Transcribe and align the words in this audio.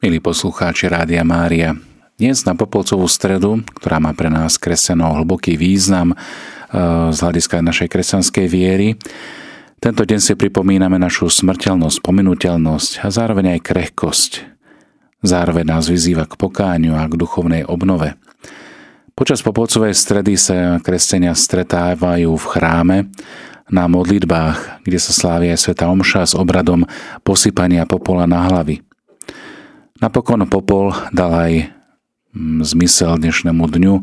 Milí 0.00 0.16
poslucháči 0.16 0.88
Rádia 0.88 1.20
Mária, 1.28 1.76
dnes 2.16 2.48
na 2.48 2.56
Popolcovú 2.56 3.04
stredu, 3.04 3.60
ktorá 3.76 4.00
má 4.00 4.16
pre 4.16 4.32
nás 4.32 4.56
kresťanov 4.56 5.20
hlboký 5.20 5.60
význam 5.60 6.16
eh, 6.16 7.12
z 7.12 7.18
hľadiska 7.20 7.60
našej 7.60 7.92
kresťanskej 7.92 8.46
viery, 8.48 8.96
tento 9.76 10.00
deň 10.00 10.16
si 10.24 10.32
pripomíname 10.40 10.96
našu 10.96 11.28
smrteľnosť, 11.28 12.00
pominuteľnosť 12.00 13.04
a 13.04 13.12
zároveň 13.12 13.60
aj 13.60 13.60
krehkosť. 13.60 14.32
Zároveň 15.20 15.68
nás 15.68 15.92
vyzýva 15.92 16.24
k 16.24 16.32
pokáňu 16.40 16.96
a 16.96 17.04
k 17.04 17.20
duchovnej 17.20 17.68
obnove. 17.68 18.16
Počas 19.12 19.44
Popolcovej 19.44 19.92
stredy 19.92 20.40
sa 20.40 20.80
kresťania 20.80 21.36
stretávajú 21.36 22.32
v 22.40 22.46
chráme 22.48 22.96
na 23.68 23.84
modlitbách, 23.84 24.80
kde 24.80 24.96
sa 24.96 25.12
slávia 25.12 25.60
Sveta 25.60 25.92
Omša 25.92 26.32
s 26.32 26.32
obradom 26.32 26.88
posypania 27.20 27.84
popola 27.84 28.24
na 28.24 28.48
hlavy– 28.48 28.80
Napokon 30.00 30.48
Popol 30.48 30.96
dal 31.12 31.28
aj 31.28 31.52
mm, 32.32 32.64
zmysel 32.64 33.20
dnešnému 33.20 33.68
dňu, 33.68 33.94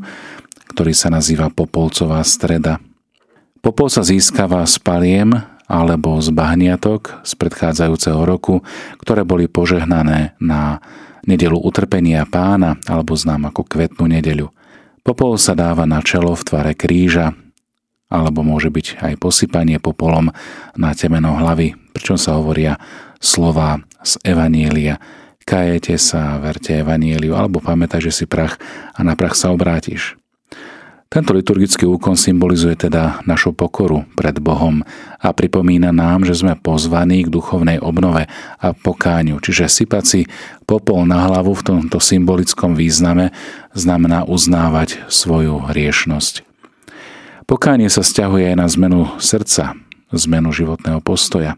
ktorý 0.69 0.93
sa 0.93 1.09
nazýva 1.09 1.49
Popolcová 1.49 2.21
streda. 2.21 2.77
Popol 3.65 3.89
sa 3.89 4.05
získava 4.05 4.61
z 4.69 4.77
paliem 4.77 5.33
alebo 5.65 6.21
z 6.21 6.29
bahniatok 6.29 7.25
z 7.25 7.33
predchádzajúceho 7.41 8.21
roku, 8.29 8.61
ktoré 9.01 9.25
boli 9.25 9.49
požehnané 9.49 10.37
na 10.37 10.85
nedelu 11.25 11.57
utrpenia 11.57 12.29
pána 12.29 12.77
alebo 12.85 13.17
znám 13.17 13.49
ako 13.49 13.65
kvetnú 13.65 14.05
nedeľu. 14.05 14.53
Popol 15.01 15.41
sa 15.41 15.57
dáva 15.57 15.89
na 15.89 16.05
čelo 16.05 16.37
v 16.37 16.45
tvare 16.45 16.73
kríža, 16.77 17.33
alebo 18.05 18.45
môže 18.45 18.69
byť 18.69 19.01
aj 19.01 19.13
posypanie 19.17 19.81
popolom 19.81 20.29
na 20.77 20.93
temeno 20.93 21.41
hlavy, 21.41 21.73
pričom 21.89 22.21
sa 22.21 22.37
hovoria 22.37 22.77
slova 23.17 23.81
z 24.05 24.21
Evanielia, 24.21 25.01
kajete 25.47 25.95
sa, 25.95 26.35
verte 26.43 26.75
evanieliu, 26.75 27.31
alebo 27.31 27.63
pamätaj, 27.63 28.03
že 28.03 28.11
si 28.11 28.25
prach 28.27 28.59
a 28.91 28.99
na 29.07 29.15
prach 29.15 29.39
sa 29.39 29.55
obrátiš. 29.55 30.19
Tento 31.07 31.31
liturgický 31.31 31.87
úkon 31.87 32.19
symbolizuje 32.19 32.75
teda 32.75 33.23
našu 33.23 33.55
pokoru 33.55 34.03
pred 34.19 34.43
Bohom 34.43 34.83
a 35.23 35.31
pripomína 35.31 35.95
nám, 35.95 36.27
že 36.27 36.35
sme 36.35 36.59
pozvaní 36.59 37.23
k 37.23 37.31
duchovnej 37.31 37.79
obnove 37.79 38.27
a 38.59 38.67
pokáňu. 38.75 39.39
Čiže 39.39 39.71
sypať 39.71 40.03
si 40.03 40.21
popol 40.67 41.07
na 41.07 41.23
hlavu 41.31 41.55
v 41.55 41.63
tomto 41.63 42.03
symbolickom 42.03 42.75
význame 42.75 43.31
znamená 43.71 44.27
uznávať 44.27 45.07
svoju 45.07 45.71
hriešnosť. 45.71 46.43
Pokánie 47.47 47.87
sa 47.87 48.03
stiahuje 48.03 48.51
aj 48.51 48.57
na 48.59 48.67
zmenu 48.67 49.07
srdca, 49.23 49.79
zmenu 50.11 50.51
životného 50.51 50.99
postoja. 50.99 51.55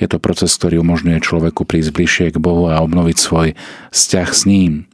Je 0.00 0.08
to 0.08 0.16
proces, 0.16 0.56
ktorý 0.56 0.80
umožňuje 0.80 1.20
človeku 1.20 1.68
prísť 1.68 1.90
bližšie 1.92 2.26
k 2.32 2.38
Bohu 2.40 2.72
a 2.72 2.80
obnoviť 2.80 3.16
svoj 3.20 3.48
vzťah 3.92 4.30
s 4.32 4.42
ním. 4.48 4.88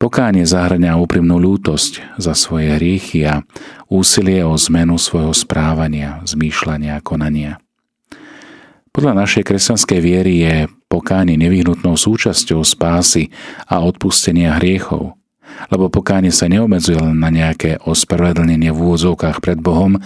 Pokánie 0.00 0.42
zahrňa 0.42 0.98
úprimnú 0.98 1.38
ľútosť 1.38 2.18
za 2.18 2.34
svoje 2.34 2.74
hriechy 2.74 3.22
a 3.22 3.46
úsilie 3.86 4.42
o 4.42 4.56
zmenu 4.58 4.98
svojho 4.98 5.30
správania, 5.30 6.18
zmýšľania 6.26 6.98
a 6.98 7.04
konania. 7.04 7.62
Podľa 8.90 9.24
našej 9.24 9.46
kresťanskej 9.46 10.00
viery 10.02 10.34
je 10.42 10.54
pokánie 10.90 11.38
nevyhnutnou 11.38 11.94
súčasťou 11.94 12.60
spásy 12.66 13.30
a 13.70 13.78
odpustenia 13.80 14.58
hriechov, 14.58 15.16
lebo 15.70 15.86
pokánie 15.86 16.34
sa 16.34 16.50
neobmedzuje 16.50 16.98
len 16.98 17.16
na 17.16 17.30
nejaké 17.30 17.78
ospravedlnenie 17.86 18.74
v 18.74 18.78
úvodzovkách 18.82 19.38
pred 19.38 19.62
Bohom, 19.62 20.02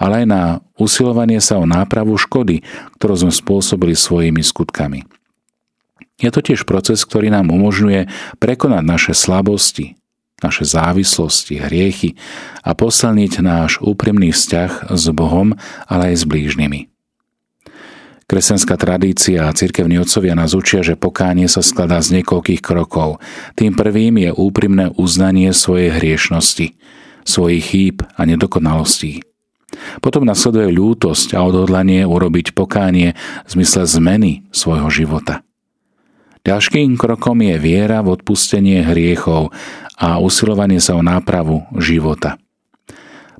ale 0.00 0.24
aj 0.24 0.26
na 0.26 0.42
usilovanie 0.80 1.44
sa 1.44 1.60
o 1.60 1.68
nápravu 1.68 2.16
škody, 2.16 2.64
ktorú 2.96 3.28
sme 3.28 3.32
spôsobili 3.32 3.92
svojimi 3.92 4.40
skutkami. 4.40 5.04
Je 6.20 6.32
to 6.32 6.40
tiež 6.40 6.64
proces, 6.64 7.04
ktorý 7.04 7.28
nám 7.28 7.52
umožňuje 7.52 8.08
prekonať 8.40 8.84
naše 8.84 9.12
slabosti, 9.12 10.00
naše 10.40 10.64
závislosti, 10.64 11.60
hriechy 11.60 12.16
a 12.64 12.72
posilniť 12.72 13.32
náš 13.44 13.76
úprimný 13.80 14.32
vzťah 14.32 14.92
s 14.92 15.04
Bohom, 15.12 15.56
ale 15.84 16.12
aj 16.12 16.14
s 16.16 16.24
blížnymi. 16.24 16.88
Kresenská 18.30 18.78
tradícia 18.78 19.50
a 19.50 19.56
cirkevní 19.56 19.98
otcovia 19.98 20.38
nás 20.38 20.54
učia, 20.54 20.86
že 20.86 20.94
pokánie 20.94 21.50
sa 21.50 21.66
skladá 21.66 21.98
z 21.98 22.20
niekoľkých 22.20 22.62
krokov. 22.62 23.18
Tým 23.58 23.74
prvým 23.74 24.22
je 24.22 24.30
úprimné 24.30 24.94
uznanie 24.94 25.50
svojej 25.50 25.90
hriešnosti, 25.98 26.78
svojich 27.26 27.64
chýb 27.74 27.96
a 28.14 28.22
nedokonalostí. 28.22 29.29
Potom 30.02 30.26
nasleduje 30.26 30.74
ľútosť 30.74 31.38
a 31.38 31.46
odhodlanie 31.46 32.02
urobiť 32.06 32.52
pokánie 32.52 33.14
v 33.46 33.48
zmysle 33.48 33.86
zmeny 33.86 34.44
svojho 34.50 34.90
života. 34.90 35.42
Ďalším 36.40 36.96
krokom 36.96 37.44
je 37.44 37.56
viera 37.60 38.00
v 38.00 38.16
odpustenie 38.16 38.80
hriechov 38.80 39.52
a 40.00 40.16
usilovanie 40.18 40.80
sa 40.80 40.96
o 40.96 41.04
nápravu 41.04 41.68
života. 41.76 42.40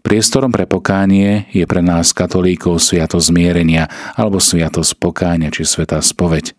Priestorom 0.01 0.49
pre 0.49 0.65
pokánie 0.65 1.49
je 1.53 1.65
pre 1.69 1.85
nás 1.85 2.17
katolíkov 2.17 2.81
sviatosť 2.81 3.33
zmierenia 3.33 3.89
alebo 4.17 4.41
sviatosť 4.41 4.97
pokánia 4.97 5.53
či 5.53 5.69
sveta 5.69 6.01
spoveď. 6.01 6.57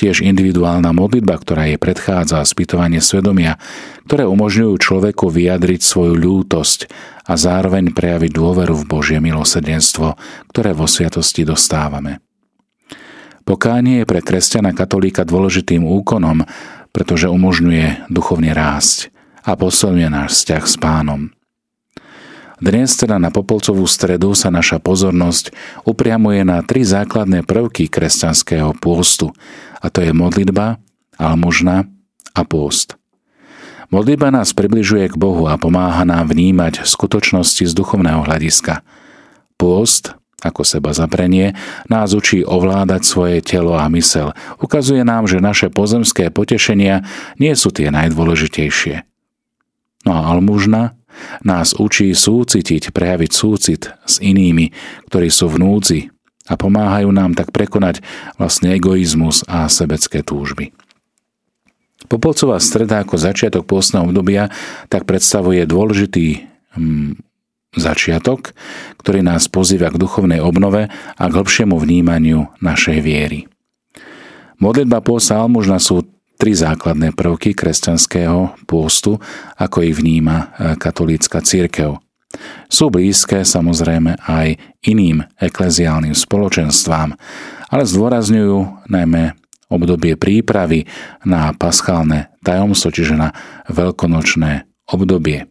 Tiež 0.00 0.24
individuálna 0.24 0.96
modlitba, 0.96 1.36
ktorá 1.36 1.68
je 1.68 1.76
predchádza 1.76 2.40
spýtovanie 2.40 3.04
svedomia, 3.04 3.60
ktoré 4.08 4.24
umožňujú 4.24 4.80
človeku 4.80 5.28
vyjadriť 5.28 5.84
svoju 5.84 6.16
ľútosť 6.16 6.88
a 7.28 7.36
zároveň 7.36 7.92
prejaviť 7.92 8.32
dôveru 8.32 8.80
v 8.80 8.88
Božie 8.88 9.20
milosrdenstvo, 9.20 10.16
ktoré 10.48 10.72
vo 10.72 10.88
sviatosti 10.88 11.44
dostávame. 11.44 12.24
Pokánie 13.44 14.00
je 14.00 14.08
pre 14.08 14.24
kresťana 14.24 14.72
katolíka 14.72 15.28
dôležitým 15.28 15.84
úkonom, 15.84 16.48
pretože 16.96 17.28
umožňuje 17.28 18.08
duchovne 18.08 18.56
rásť 18.56 19.12
a 19.44 19.52
posilňuje 19.52 20.08
náš 20.08 20.40
vzťah 20.40 20.64
s 20.64 20.76
pánom. 20.80 21.28
Dnes 22.60 22.92
teda 22.92 23.16
na 23.16 23.32
Popolcovú 23.32 23.88
stredu 23.88 24.36
sa 24.36 24.52
naša 24.52 24.84
pozornosť 24.84 25.48
upriamuje 25.88 26.44
na 26.44 26.60
tri 26.60 26.84
základné 26.84 27.44
prvky 27.48 27.88
kresťanského 27.88 28.76
pôstu, 28.76 29.32
a 29.80 29.86
to 29.88 30.04
je 30.04 30.12
modlitba, 30.12 30.78
almužna 31.16 31.88
a 32.36 32.44
pôst. 32.44 33.00
Modlitba 33.90 34.30
nás 34.30 34.54
približuje 34.54 35.10
k 35.10 35.18
Bohu 35.18 35.50
a 35.50 35.58
pomáha 35.58 36.06
nám 36.06 36.30
vnímať 36.30 36.86
skutočnosti 36.86 37.66
z 37.66 37.72
duchovného 37.74 38.22
hľadiska. 38.22 38.86
Pôst, 39.58 40.14
ako 40.46 40.62
seba 40.62 40.94
zaprenie, 40.94 41.58
nás 41.90 42.14
učí 42.14 42.46
ovládať 42.46 43.02
svoje 43.02 43.42
telo 43.42 43.74
a 43.74 43.90
mysel. 43.90 44.30
Ukazuje 44.62 45.02
nám, 45.02 45.26
že 45.26 45.42
naše 45.42 45.74
pozemské 45.74 46.30
potešenia 46.30 47.02
nie 47.42 47.50
sú 47.58 47.74
tie 47.74 47.90
najdôležitejšie. 47.90 49.02
No 50.06 50.16
a 50.16 50.20
almužna 50.32 50.94
nás 51.42 51.74
učí 51.74 52.14
súcitiť, 52.14 52.94
prejaviť 52.94 53.30
súcit 53.34 53.90
s 54.06 54.22
inými, 54.22 54.70
ktorí 55.10 55.28
sú 55.28 55.50
v 55.50 55.60
núdzi 55.60 56.00
a 56.50 56.58
pomáhajú 56.58 57.14
nám 57.14 57.38
tak 57.38 57.54
prekonať 57.54 58.02
vlastne 58.34 58.74
egoizmus 58.74 59.46
a 59.46 59.70
sebecké 59.70 60.26
túžby. 60.26 60.74
Popolcová 62.10 62.58
streda 62.58 63.06
ako 63.06 63.14
začiatok 63.14 63.70
pôstneho 63.70 64.10
obdobia 64.10 64.50
tak 64.90 65.06
predstavuje 65.06 65.62
dôležitý 65.62 66.42
hm, 66.74 67.14
začiatok, 67.78 68.50
ktorý 68.98 69.22
nás 69.22 69.46
pozýva 69.46 69.94
k 69.94 70.00
duchovnej 70.00 70.42
obnove 70.42 70.90
a 70.90 71.24
k 71.30 71.36
hlbšiemu 71.38 71.78
vnímaniu 71.78 72.50
našej 72.58 72.98
viery. 72.98 73.46
Modlitba 74.58 75.00
pôsta 75.00 75.38
almužna 75.38 75.78
sú 75.78 76.02
tri 76.40 76.56
základné 76.56 77.12
prvky 77.12 77.52
kresťanského 77.52 78.64
pôstu, 78.64 79.20
ako 79.60 79.84
ich 79.84 79.96
vníma 79.96 80.36
e, 80.36 80.46
katolícka 80.80 81.44
církev. 81.44 82.00
Sú 82.70 82.88
blízke 82.88 83.42
samozrejme 83.42 84.22
aj 84.22 84.54
iným 84.86 85.26
ekleziálnym 85.42 86.14
spoločenstvám, 86.14 87.18
ale 87.70 87.82
zdôrazňujú 87.82 88.86
najmä 88.86 89.34
obdobie 89.70 90.18
prípravy 90.18 90.86
na 91.26 91.54
paschálne 91.54 92.30
tajomstvo, 92.42 92.90
čiže 92.90 93.14
na 93.18 93.34
veľkonočné 93.70 94.66
obdobie. 94.90 95.46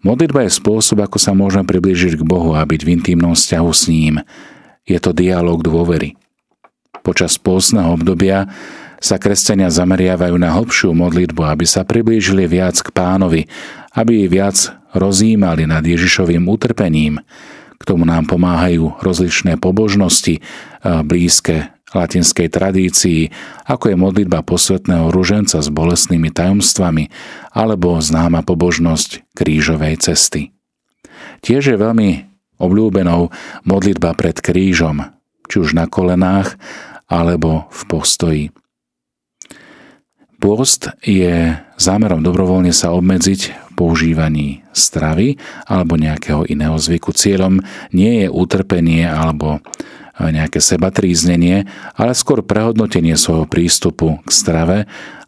Modlitba 0.00 0.48
je 0.48 0.56
spôsob, 0.56 1.04
ako 1.04 1.20
sa 1.20 1.36
môžeme 1.36 1.68
priblížiť 1.68 2.16
k 2.16 2.24
Bohu 2.24 2.56
a 2.56 2.64
byť 2.64 2.80
v 2.80 2.92
intimnom 2.96 3.36
vzťahu 3.36 3.70
s 3.72 3.84
ním. 3.92 4.24
Je 4.88 4.96
to 4.96 5.12
dialog 5.12 5.60
dôvery. 5.60 6.16
Počas 7.04 7.36
pôstneho 7.36 7.92
obdobia 7.92 8.48
sa 9.00 9.16
kresťania 9.16 9.72
zameriavajú 9.72 10.36
na 10.36 10.52
hlbšiu 10.52 10.92
modlitbu, 10.92 11.40
aby 11.42 11.64
sa 11.64 11.88
priblížili 11.88 12.44
viac 12.44 12.76
k 12.78 12.92
pánovi, 12.92 13.48
aby 13.96 14.28
viac 14.28 14.76
rozímali 14.92 15.64
nad 15.64 15.80
Ježišovým 15.80 16.44
utrpením. 16.46 17.24
K 17.80 17.82
tomu 17.88 18.04
nám 18.04 18.28
pomáhajú 18.28 19.00
rozličné 19.00 19.56
pobožnosti 19.56 20.44
blízke 20.84 21.72
latinskej 21.90 22.52
tradícii, 22.52 23.34
ako 23.66 23.90
je 23.90 23.96
modlitba 23.98 24.46
posvetného 24.46 25.10
ruženca 25.10 25.58
s 25.58 25.68
bolestnými 25.72 26.30
tajomstvami 26.30 27.10
alebo 27.50 27.98
známa 27.98 28.46
pobožnosť 28.46 29.34
krížovej 29.34 29.98
cesty. 29.98 30.54
Tiež 31.40 31.74
je 31.74 31.76
veľmi 31.80 32.30
obľúbenou 32.60 33.32
modlitba 33.64 34.12
pred 34.14 34.36
krížom, 34.38 35.08
či 35.48 35.56
už 35.64 35.74
na 35.74 35.88
kolenách 35.88 36.60
alebo 37.10 37.66
v 37.72 37.82
postoji. 37.88 38.44
Pôst 40.40 40.88
je 41.04 41.52
zámerom 41.76 42.24
dobrovoľne 42.24 42.72
sa 42.72 42.96
obmedziť 42.96 43.40
v 43.52 43.70
používaní 43.76 44.64
stravy 44.72 45.36
alebo 45.68 46.00
nejakého 46.00 46.48
iného 46.48 46.80
zvyku. 46.80 47.12
Cieľom 47.12 47.60
nie 47.92 48.24
je 48.24 48.28
utrpenie 48.32 49.04
alebo 49.04 49.60
nejaké 50.16 50.60
sebatríznenie, 50.60 51.68
ale 51.96 52.12
skôr 52.12 52.40
prehodnotenie 52.44 53.16
svojho 53.20 53.48
prístupu 53.48 54.20
k 54.24 54.30
strave 54.32 54.78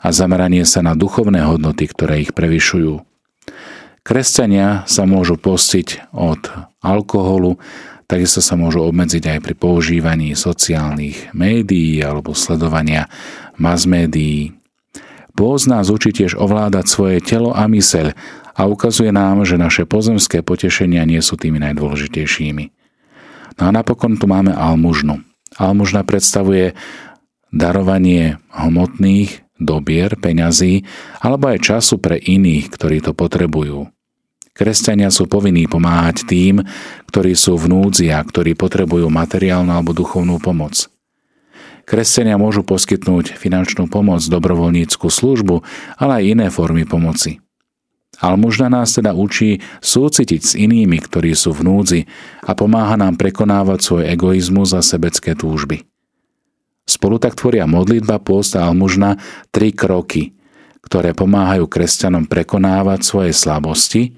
a 0.01 0.09
zameranie 0.13 0.65
sa 0.65 0.85
na 0.85 0.93
duchovné 0.93 1.45
hodnoty, 1.45 1.89
ktoré 1.89 2.25
ich 2.25 2.33
prevyšujú. 2.37 3.01
Kresťania 4.05 4.85
sa 4.89 5.05
môžu 5.09 5.37
postiť 5.41 6.13
od 6.13 6.41
alkoholu, 6.85 7.57
takisto 8.05 8.45
sa 8.45 8.57
môžu 8.57 8.85
obmedziť 8.85 9.29
aj 9.33 9.39
pri 9.45 9.55
používaní 9.57 10.37
sociálnych 10.37 11.33
médií 11.33 12.01
alebo 12.01 12.37
sledovania 12.37 13.09
mass 13.61 13.85
médií. 13.89 14.57
Pôz 15.33 15.65
nás 15.65 15.89
učí 15.89 16.13
tiež 16.13 16.37
ovládať 16.37 16.87
svoje 16.89 17.19
telo 17.25 17.57
a 17.57 17.65
myseľ 17.65 18.13
a 18.53 18.63
ukazuje 18.69 19.09
nám, 19.11 19.49
že 19.49 19.57
naše 19.57 19.89
pozemské 19.89 20.45
potešenia 20.45 21.09
nie 21.09 21.21
sú 21.25 21.41
tými 21.41 21.57
najdôležitejšími. 21.61 22.65
No 23.61 23.63
a 23.69 23.71
napokon 23.73 24.21
tu 24.21 24.29
máme 24.29 24.53
almužnu. 24.53 25.25
Almužna 25.57 26.05
predstavuje 26.05 26.77
darovanie 27.53 28.41
hmotných 28.53 29.45
dobier, 29.61 30.17
peňazí 30.17 30.85
alebo 31.21 31.53
aj 31.53 31.65
času 31.65 32.01
pre 32.01 32.17
iných, 32.21 32.73
ktorí 32.73 33.05
to 33.05 33.13
potrebujú. 33.13 33.89
Kresťania 34.53 35.09
sú 35.09 35.25
povinní 35.33 35.65
pomáhať 35.65 36.29
tým, 36.29 36.61
ktorí 37.09 37.33
sú 37.33 37.57
v 37.57 37.73
núdzi 37.73 38.13
a 38.13 38.21
ktorí 38.21 38.53
potrebujú 38.53 39.09
materiálnu 39.09 39.73
alebo 39.73 39.97
duchovnú 39.97 40.37
pomoc. 40.45 40.93
Kresťania 41.93 42.41
môžu 42.41 42.65
poskytnúť 42.65 43.37
finančnú 43.37 43.85
pomoc, 43.85 44.25
dobrovoľníckú 44.25 45.13
službu, 45.13 45.61
ale 46.01 46.13
aj 46.17 46.25
iné 46.25 46.47
formy 46.49 46.89
pomoci. 46.89 47.45
Almužna 48.17 48.73
nás 48.73 48.97
teda 48.97 49.13
učí 49.13 49.61
súcitiť 49.85 50.41
s 50.41 50.57
inými, 50.57 50.97
ktorí 51.05 51.37
sú 51.37 51.53
v 51.53 51.69
núdzi 51.69 52.01
a 52.49 52.57
pomáha 52.57 52.97
nám 52.97 53.21
prekonávať 53.21 53.85
svoj 53.85 54.03
egoizmus 54.09 54.73
a 54.73 54.81
sebecké 54.81 55.37
túžby. 55.37 55.85
Spolu 56.89 57.21
tak 57.21 57.37
tvoria 57.37 57.69
modlitba, 57.69 58.25
pôst 58.25 58.57
a 58.57 58.65
almužna 58.65 59.21
tri 59.53 59.77
kroky, 59.77 60.33
ktoré 60.81 61.13
pomáhajú 61.13 61.69
kresťanom 61.69 62.25
prekonávať 62.25 63.05
svoje 63.05 63.37
slabosti 63.37 64.17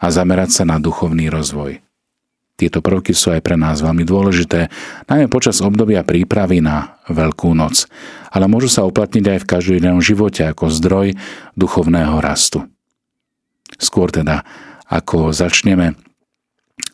a 0.00 0.08
zamerať 0.08 0.50
sa 0.56 0.64
na 0.64 0.80
duchovný 0.80 1.28
rozvoj. 1.28 1.91
Tieto 2.62 2.78
prvky 2.78 3.10
sú 3.10 3.34
aj 3.34 3.42
pre 3.42 3.58
nás 3.58 3.82
veľmi 3.82 4.06
dôležité, 4.06 4.70
najmä 5.10 5.26
počas 5.26 5.58
obdobia 5.58 6.06
prípravy 6.06 6.62
na 6.62 6.94
Veľkú 7.10 7.50
noc, 7.58 7.90
ale 8.30 8.46
môžu 8.46 8.70
sa 8.70 8.86
uplatniť 8.86 9.24
aj 9.26 9.38
v 9.42 9.48
každodennom 9.50 9.98
živote 9.98 10.46
ako 10.46 10.70
zdroj 10.70 11.18
duchovného 11.58 12.22
rastu. 12.22 12.70
Skôr 13.82 14.14
teda, 14.14 14.46
ako 14.86 15.34
začneme 15.34 15.98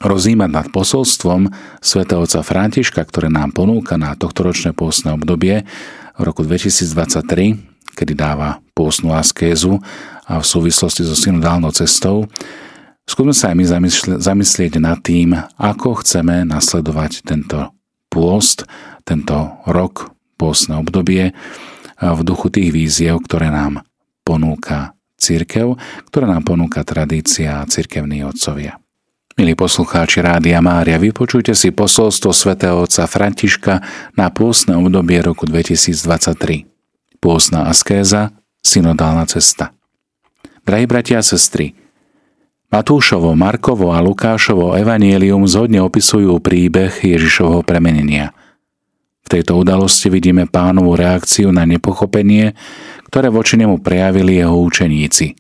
rozímať 0.01 0.49
nad 0.49 0.67
posolstvom 0.73 1.53
svätého 1.85 2.25
otca 2.25 2.41
Františka, 2.41 3.05
ktoré 3.05 3.29
nám 3.29 3.53
ponúka 3.53 4.01
na 4.01 4.17
tohtoročné 4.17 4.73
pôstne 4.73 5.13
obdobie 5.13 5.69
v 6.17 6.23
roku 6.25 6.49
2023, 6.49 7.93
kedy 7.93 8.13
dáva 8.17 8.65
pôstnu 8.73 9.13
askézu 9.13 9.85
a 10.25 10.41
v 10.41 10.47
súvislosti 10.49 11.05
so 11.05 11.13
synodálnou 11.13 11.77
cestou, 11.77 12.25
skúsme 13.09 13.33
sa 13.33 13.51
aj 13.51 13.57
my 13.57 13.65
zamyslieť 14.21 14.79
nad 14.79 15.01
tým, 15.01 15.33
ako 15.57 16.05
chceme 16.05 16.45
nasledovať 16.45 17.25
tento 17.25 17.73
pôst, 18.13 18.69
tento 19.09 19.59
rok, 19.65 20.13
pôstne 20.37 20.77
obdobie 20.77 21.33
v 21.99 22.21
duchu 22.23 22.53
tých 22.53 22.71
víziev, 22.71 23.25
ktoré 23.25 23.51
nám 23.51 23.83
ponúka 24.23 24.95
církev, 25.19 25.75
ktorá 26.07 26.31
nám 26.31 26.47
ponúka 26.47 26.87
tradícia 26.87 27.59
a 27.59 27.67
církevní 27.67 28.23
otcovia. 28.23 28.79
Milí 29.39 29.55
poslucháči 29.55 30.19
Rádia 30.19 30.59
Mária, 30.59 30.99
vypočujte 30.99 31.55
si 31.55 31.71
posolstvo 31.71 32.35
svätého 32.35 32.75
otca 32.79 33.07
Františka 33.07 33.83
na 34.19 34.35
pôstne 34.35 34.75
obdobie 34.75 35.23
roku 35.23 35.47
2023. 35.47 36.67
Pôstna 37.23 37.71
askéza, 37.71 38.35
synodálna 38.63 39.27
cesta. 39.31 39.71
Drahí 40.67 40.91
bratia 40.91 41.23
a 41.23 41.27
sestry, 41.27 41.75
Matúšovo, 42.69 43.33
Markovo 43.33 43.97
a 43.97 43.99
Lukášovo 44.05 44.77
evanielium 44.77 45.49
zhodne 45.49 45.81
opisujú 45.81 46.37
príbeh 46.37 46.93
Ježišovho 47.01 47.65
premenenia. 47.65 48.37
V 49.25 49.41
tejto 49.41 49.57
udalosti 49.57 50.13
vidíme 50.13 50.45
pánovú 50.45 50.93
reakciu 50.93 51.49
na 51.49 51.65
nepochopenie, 51.65 52.53
ktoré 53.09 53.33
voči 53.33 53.57
nemu 53.57 53.81
prejavili 53.81 54.45
jeho 54.45 54.53
učeníci. 54.53 55.33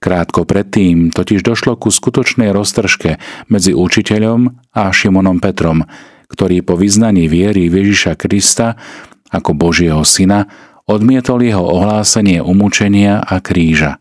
Krátko 0.00 0.48
predtým 0.48 1.12
totiž 1.12 1.44
došlo 1.44 1.76
ku 1.76 1.92
skutočnej 1.92 2.48
roztržke 2.48 3.20
medzi 3.52 3.76
učiteľom 3.76 4.72
a 4.72 4.88
Šimonom 4.88 5.36
Petrom, 5.36 5.84
ktorý 6.32 6.64
po 6.64 6.80
vyznaní 6.80 7.28
viery 7.28 7.68
Ježiša 7.68 8.16
Krista 8.16 8.80
ako 9.28 9.52
Božieho 9.52 10.00
syna 10.08 10.48
odmietol 10.88 11.44
jeho 11.44 11.60
ohlásenie 11.60 12.40
umúčenia 12.40 13.20
a 13.20 13.44
kríža. 13.44 13.99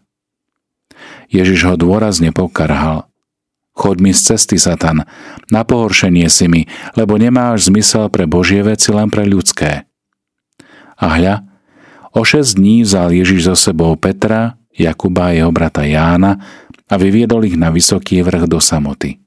Ježiš 1.30 1.70
ho 1.70 1.76
dôrazne 1.78 2.34
pokarhal. 2.34 3.06
Chod 3.78 4.04
mi 4.04 4.12
z 4.12 4.36
cesty, 4.36 4.60
Satan, 4.60 5.08
na 5.48 5.62
pohoršenie 5.64 6.28
si 6.28 6.52
mi, 6.52 6.68
lebo 7.00 7.16
nemáš 7.16 7.72
zmysel 7.72 8.12
pre 8.12 8.28
Božie 8.28 8.60
veci, 8.60 8.92
len 8.92 9.08
pre 9.08 9.24
ľudské. 9.24 9.88
A 11.00 11.16
hľa, 11.16 11.50
O 12.10 12.26
šesť 12.26 12.58
dní 12.58 12.82
vzal 12.82 13.14
Ježiš 13.14 13.54
so 13.54 13.56
sebou 13.56 13.94
Petra, 13.94 14.58
Jakuba 14.74 15.30
a 15.30 15.36
jeho 15.36 15.52
brata 15.54 15.86
Jána 15.86 16.42
a 16.90 16.96
vyviedol 16.98 17.46
ich 17.46 17.60
na 17.60 17.70
vysoký 17.70 18.26
vrch 18.26 18.50
do 18.50 18.58
samoty. 18.58 19.22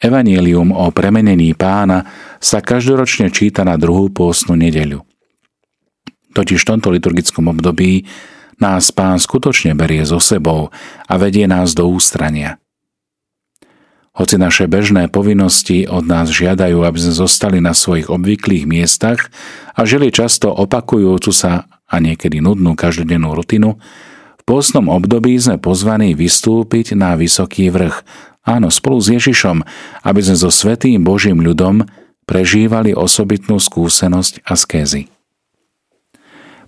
Evangelium 0.00 0.72
o 0.72 0.88
premenení 0.88 1.52
pána 1.52 2.08
sa 2.40 2.64
každoročne 2.64 3.28
číta 3.28 3.64
na 3.64 3.76
druhú 3.76 4.08
pôstnu 4.08 4.56
nedeľu. 4.56 5.04
Totiž 6.34 6.64
v 6.64 6.68
tomto 6.74 6.88
liturgickom 6.90 7.46
období 7.52 8.08
nás 8.60 8.90
pán 8.94 9.18
skutočne 9.22 9.74
berie 9.78 10.02
so 10.06 10.18
sebou 10.18 10.74
a 11.08 11.14
vedie 11.16 11.48
nás 11.48 11.72
do 11.72 11.86
ústrania– 11.88 12.58
hoci 14.14 14.38
naše 14.38 14.70
bežné 14.70 15.10
povinnosti 15.10 15.90
od 15.90 16.06
nás 16.06 16.30
žiadajú, 16.30 16.86
aby 16.86 16.98
sme 17.02 17.14
zostali 17.18 17.58
na 17.58 17.74
svojich 17.74 18.06
obvyklých 18.06 18.62
miestach 18.62 19.26
a 19.74 19.82
žili 19.82 20.14
často 20.14 20.54
opakujúcu 20.54 21.34
sa 21.34 21.66
a 21.90 21.98
niekedy 21.98 22.38
nudnú 22.38 22.78
každodennú 22.78 23.34
rutinu, 23.34 23.74
v 24.38 24.42
pôstnom 24.46 24.86
období 24.86 25.34
sme 25.34 25.58
pozvaní 25.58 26.14
vystúpiť 26.14 26.94
na 26.94 27.18
vysoký 27.18 27.74
vrch, 27.74 28.06
áno, 28.46 28.70
spolu 28.70 29.02
s 29.02 29.10
Ježišom, 29.10 29.66
aby 30.06 30.20
sme 30.22 30.36
so 30.38 30.50
svetým 30.52 31.02
Božím 31.02 31.42
ľudom 31.42 31.82
prežívali 32.22 32.94
osobitnú 32.94 33.58
skúsenosť 33.58 34.46
askézy. 34.46 35.13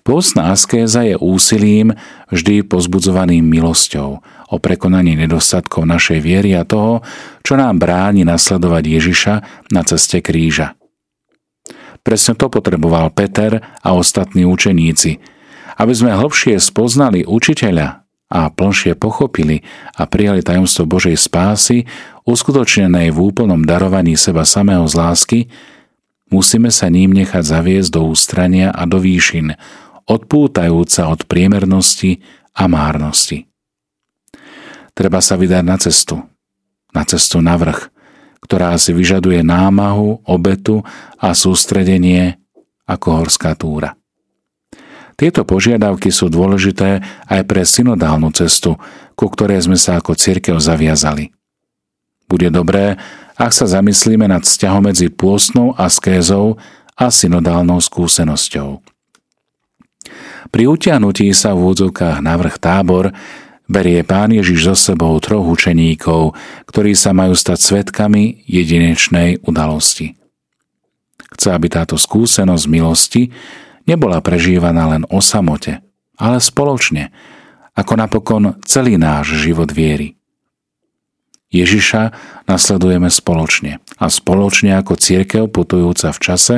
Pôstna 0.07 0.55
askéza 0.55 1.03
je 1.03 1.19
úsilím 1.19 1.91
vždy 2.31 2.63
pozbudzovaným 2.63 3.43
milosťou 3.43 4.23
o 4.23 4.55
prekonanie 4.55 5.19
nedostatkov 5.19 5.83
našej 5.83 6.23
viery 6.23 6.55
a 6.55 6.63
toho, 6.63 7.03
čo 7.43 7.59
nám 7.59 7.75
bráni 7.75 8.23
nasledovať 8.23 8.83
Ježiša 8.87 9.33
na 9.75 9.83
ceste 9.83 10.23
kríža. 10.23 10.79
Presne 12.07 12.39
to 12.39 12.47
potreboval 12.47 13.11
Peter 13.11 13.59
a 13.59 13.89
ostatní 13.91 14.47
učeníci, 14.47 15.19
aby 15.75 15.91
sme 15.91 16.15
hlbšie 16.15 16.55
spoznali 16.55 17.27
učiteľa 17.27 18.07
a 18.31 18.47
plnšie 18.47 18.95
pochopili 18.95 19.59
a 19.91 20.07
prijali 20.07 20.39
tajomstvo 20.39 20.87
Božej 20.87 21.19
spásy, 21.19 21.83
uskutočnenej 22.23 23.11
v 23.11 23.17
úplnom 23.19 23.59
darovaní 23.59 24.15
seba 24.15 24.47
samého 24.47 24.87
z 24.87 24.95
lásky, 24.95 25.39
musíme 26.31 26.71
sa 26.71 26.87
ním 26.87 27.11
nechať 27.11 27.43
zaviesť 27.43 27.91
do 27.91 28.07
ústrania 28.07 28.71
a 28.71 28.87
do 28.87 29.03
výšin, 29.03 29.59
odpútajúca 30.07 31.11
od 31.11 31.27
priemernosti 31.27 32.23
a 32.55 32.65
márnosti. 32.65 33.45
Treba 34.97 35.21
sa 35.21 35.37
vydať 35.37 35.63
na 35.67 35.77
cestu, 35.77 36.15
na 36.95 37.03
cestu 37.05 37.37
na 37.43 37.53
vrch, 37.53 37.93
ktorá 38.41 38.73
si 38.79 38.95
vyžaduje 38.95 39.45
námahu, 39.45 40.25
obetu 40.25 40.81
a 41.21 41.35
sústredenie 41.37 42.39
ako 42.87 43.21
horská 43.21 43.53
túra. 43.53 43.93
Tieto 45.17 45.43
požiadavky 45.43 46.13
sú 46.13 46.29
dôležité 46.29 47.01
aj 47.25 47.41
pre 47.49 47.65
synodálnu 47.65 48.29
cestu, 48.33 48.77
ku 49.17 49.25
ktorej 49.27 49.65
sme 49.65 49.77
sa 49.77 49.97
ako 49.97 50.13
cirkev 50.13 50.61
zaviazali. 50.61 51.33
Bude 52.29 52.53
dobré, 52.53 53.01
ak 53.33 53.53
sa 53.53 53.65
zamyslíme 53.65 54.29
nad 54.29 54.45
vzťahom 54.45 54.93
medzi 54.93 55.09
pôstnou 55.09 55.73
askézou 55.73 56.61
a 56.93 57.09
synodálnou 57.09 57.81
skúsenosťou. 57.81 58.81
Pri 60.47 60.63
utiahnutí 60.67 61.27
sa 61.35 61.51
v 61.51 61.75
údzovkách 61.75 62.23
na 62.23 62.39
vrch 62.39 62.57
tábor 62.59 63.11
berie 63.67 63.99
pán 64.07 64.31
Ježiš 64.31 64.71
so 64.71 64.75
sebou 64.75 65.11
troch 65.19 65.43
učeníkov, 65.43 66.33
ktorí 66.71 66.95
sa 66.95 67.11
majú 67.11 67.35
stať 67.35 67.59
svetkami 67.59 68.47
jedinečnej 68.47 69.43
udalosti. 69.43 70.15
Chce, 71.35 71.51
aby 71.51 71.67
táto 71.67 71.99
skúsenosť 71.99 72.65
milosti 72.71 73.35
nebola 73.83 74.23
prežívaná 74.23 74.87
len 74.95 75.03
o 75.11 75.19
samote, 75.19 75.83
ale 76.15 76.39
spoločne, 76.39 77.11
ako 77.75 77.93
napokon 77.99 78.43
celý 78.63 78.95
náš 78.95 79.37
život 79.37 79.69
viery. 79.69 80.17
Ježiša 81.47 82.11
nasledujeme 82.47 83.07
spoločne 83.07 83.79
a 83.99 84.05
spoločne 84.11 84.75
ako 84.75 84.99
církev 84.99 85.47
putujúca 85.47 86.11
v 86.11 86.19
čase 86.19 86.55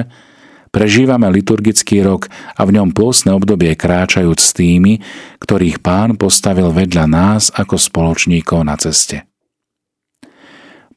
prežívame 0.70 1.30
liturgický 1.30 2.02
rok 2.06 2.30
a 2.56 2.62
v 2.66 2.80
ňom 2.80 2.94
pôsne 2.94 3.34
obdobie 3.34 3.74
kráčajúc 3.74 4.40
s 4.40 4.52
tými, 4.56 5.02
ktorých 5.42 5.82
pán 5.84 6.16
postavil 6.16 6.72
vedľa 6.74 7.06
nás 7.10 7.50
ako 7.54 7.76
spoločníkov 7.78 8.66
na 8.66 8.76
ceste. 8.80 9.26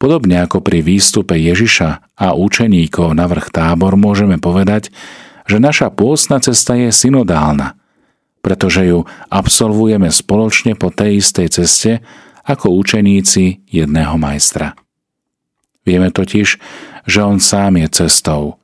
Podobne 0.00 0.42
ako 0.42 0.62
pri 0.62 0.82
výstupe 0.82 1.38
Ježiša 1.38 2.18
a 2.18 2.34
učeníkov 2.34 3.14
na 3.14 3.30
vrch 3.30 3.54
tábor 3.54 3.94
môžeme 3.94 4.34
povedať, 4.38 4.90
že 5.46 5.62
naša 5.62 5.94
pôstna 5.94 6.42
cesta 6.42 6.74
je 6.74 6.90
synodálna, 6.90 7.78
pretože 8.42 8.82
ju 8.82 9.06
absolvujeme 9.30 10.10
spoločne 10.10 10.74
po 10.74 10.90
tej 10.90 11.22
istej 11.22 11.48
ceste, 11.54 11.92
ako 12.42 12.74
učeníci 12.74 13.62
jedného 13.70 14.18
majstra. 14.18 14.74
Vieme 15.86 16.10
totiž, 16.10 16.58
že 17.06 17.18
on 17.22 17.38
sám 17.38 17.78
je 17.78 18.06
cestou 18.06 18.61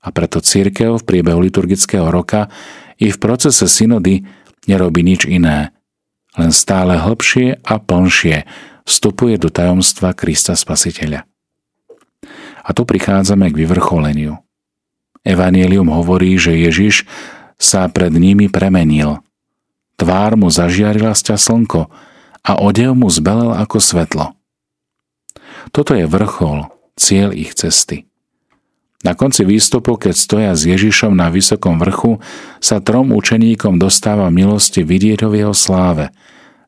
a 0.00 0.08
preto 0.10 0.40
církev 0.40 0.96
v 0.96 1.06
priebehu 1.06 1.40
liturgického 1.44 2.08
roka 2.08 2.48
i 2.96 3.12
v 3.12 3.18
procese 3.20 3.68
synody 3.68 4.24
nerobí 4.64 5.04
nič 5.04 5.28
iné, 5.28 5.72
len 6.36 6.50
stále 6.52 6.96
hlbšie 7.00 7.60
a 7.64 7.74
plnšie 7.80 8.44
vstupuje 8.84 9.36
do 9.36 9.52
tajomstva 9.52 10.16
Krista 10.16 10.56
Spasiteľa. 10.56 11.28
A 12.60 12.68
tu 12.76 12.82
prichádzame 12.84 13.48
k 13.52 13.64
vyvrcholeniu. 13.64 14.40
Evangelium 15.24 15.92
hovorí, 15.92 16.36
že 16.40 16.56
Ježiš 16.56 17.04
sa 17.60 17.88
pred 17.92 18.12
nimi 18.12 18.48
premenil. 18.48 19.20
Tvár 20.00 20.36
mu 20.40 20.48
zažiarila 20.48 21.12
sťa 21.12 21.36
slnko 21.36 21.92
a 22.40 22.52
odev 22.56 22.96
mu 22.96 23.12
zbelel 23.12 23.52
ako 23.52 23.76
svetlo. 23.76 24.32
Toto 25.76 25.92
je 25.92 26.08
vrchol, 26.08 26.72
cieľ 26.96 27.36
ich 27.36 27.52
cesty. 27.52 28.09
Na 29.00 29.16
konci 29.16 29.48
výstupu, 29.48 29.96
keď 29.96 30.14
stoja 30.14 30.52
s 30.52 30.68
Ježišom 30.68 31.16
na 31.16 31.32
vysokom 31.32 31.80
vrchu, 31.80 32.20
sa 32.60 32.84
trom 32.84 33.16
učeníkom 33.16 33.80
dostáva 33.80 34.28
milosti 34.28 34.84
vidieť 34.84 35.24
ho 35.24 35.32
v 35.32 35.38
jeho 35.40 35.54
sláve, 35.56 36.12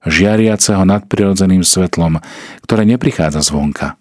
žiariaceho 0.08 0.82
nadprirodzeným 0.88 1.60
svetlom, 1.60 2.24
ktoré 2.64 2.88
neprichádza 2.88 3.44
zvonka, 3.44 4.00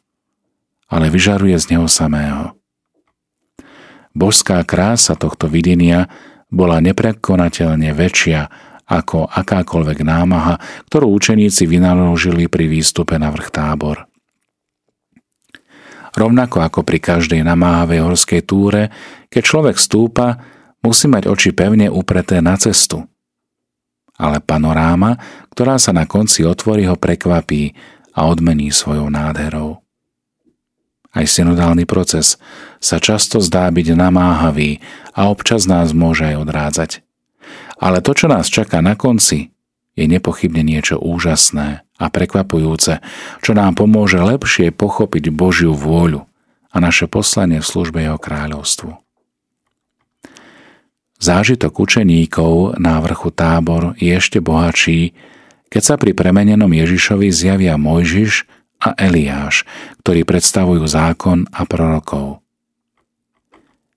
ale 0.88 1.12
vyžaruje 1.12 1.60
z 1.60 1.76
neho 1.76 1.88
samého. 1.92 2.56
Božská 4.16 4.64
krása 4.64 5.16
tohto 5.16 5.48
videnia 5.52 6.08
bola 6.52 6.84
neprekonateľne 6.84 7.96
väčšia 7.96 8.52
ako 8.88 9.28
akákoľvek 9.32 10.04
námaha, 10.04 10.60
ktorú 10.92 11.16
učeníci 11.16 11.64
vynaložili 11.64 12.52
pri 12.52 12.68
výstupe 12.68 13.16
na 13.16 13.32
vrch 13.32 13.48
tábor. 13.56 14.11
Rovnako 16.12 16.58
ako 16.60 16.80
pri 16.84 17.00
každej 17.00 17.42
namáhavej 17.44 18.04
horskej 18.04 18.42
túre, 18.44 18.92
keď 19.32 19.44
človek 19.44 19.78
stúpa, 19.80 20.44
musí 20.84 21.08
mať 21.08 21.32
oči 21.32 21.56
pevne 21.56 21.88
upreté 21.88 22.44
na 22.44 22.60
cestu. 22.60 23.08
Ale 24.20 24.44
panoráma, 24.44 25.18
ktorá 25.56 25.80
sa 25.80 25.96
na 25.96 26.04
konci 26.06 26.44
otvorí, 26.44 26.86
ho 26.86 27.00
prekvapí 27.00 27.74
a 28.12 28.28
odmení 28.28 28.70
svojou 28.70 29.08
nádherou. 29.08 29.80
Aj 31.12 31.28
synodálny 31.28 31.84
proces 31.84 32.40
sa 32.80 32.96
často 33.00 33.44
zdá 33.44 33.68
byť 33.68 33.88
namáhavý 33.96 34.80
a 35.12 35.28
občas 35.28 35.68
nás 35.68 35.92
môže 35.92 36.24
aj 36.24 36.36
odrádzať. 36.40 36.92
Ale 37.82 38.00
to, 38.00 38.16
čo 38.16 38.32
nás 38.32 38.48
čaká 38.48 38.80
na 38.80 38.96
konci, 38.96 39.52
je 39.96 40.06
nepochybne 40.08 40.64
niečo 40.64 40.98
úžasné 40.98 41.84
a 42.02 42.06
prekvapujúce, 42.08 43.04
čo 43.44 43.52
nám 43.54 43.78
pomôže 43.78 44.18
lepšie 44.18 44.74
pochopiť 44.74 45.30
Božiu 45.30 45.76
vôľu 45.76 46.26
a 46.72 46.76
naše 46.80 47.06
poslanie 47.06 47.60
v 47.60 47.70
službe 47.70 48.00
Jeho 48.00 48.18
kráľovstvu. 48.18 48.96
Zážitok 51.22 51.78
učeníkov 51.78 52.82
na 52.82 52.98
vrchu 52.98 53.30
tábor 53.30 53.94
je 54.02 54.10
ešte 54.10 54.42
bohatší, 54.42 55.14
keď 55.70 55.82
sa 55.86 55.96
pri 55.96 56.18
premenenom 56.18 56.72
Ježišovi 56.74 57.30
zjavia 57.30 57.78
Mojžiš 57.78 58.50
a 58.82 58.98
Eliáš, 58.98 59.62
ktorí 60.02 60.26
predstavujú 60.26 60.82
zákon 60.90 61.46
a 61.54 61.62
prorokov. 61.70 62.42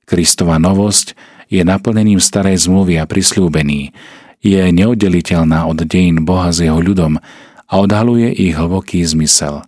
Kristova 0.04 0.60
novosť 0.60 1.16
je 1.48 1.64
naplnením 1.64 2.20
starej 2.20 2.68
zmluvy 2.68 3.00
a 3.00 3.08
prisľúbení, 3.08 3.96
je 4.44 4.60
neoddeliteľná 4.68 5.64
od 5.64 5.88
dejín 5.88 6.28
Boha 6.28 6.52
s 6.52 6.60
jeho 6.60 6.76
ľudom 6.76 7.16
a 7.64 7.74
odhaluje 7.80 8.28
ich 8.28 8.52
hlboký 8.52 9.00
zmysel. 9.00 9.64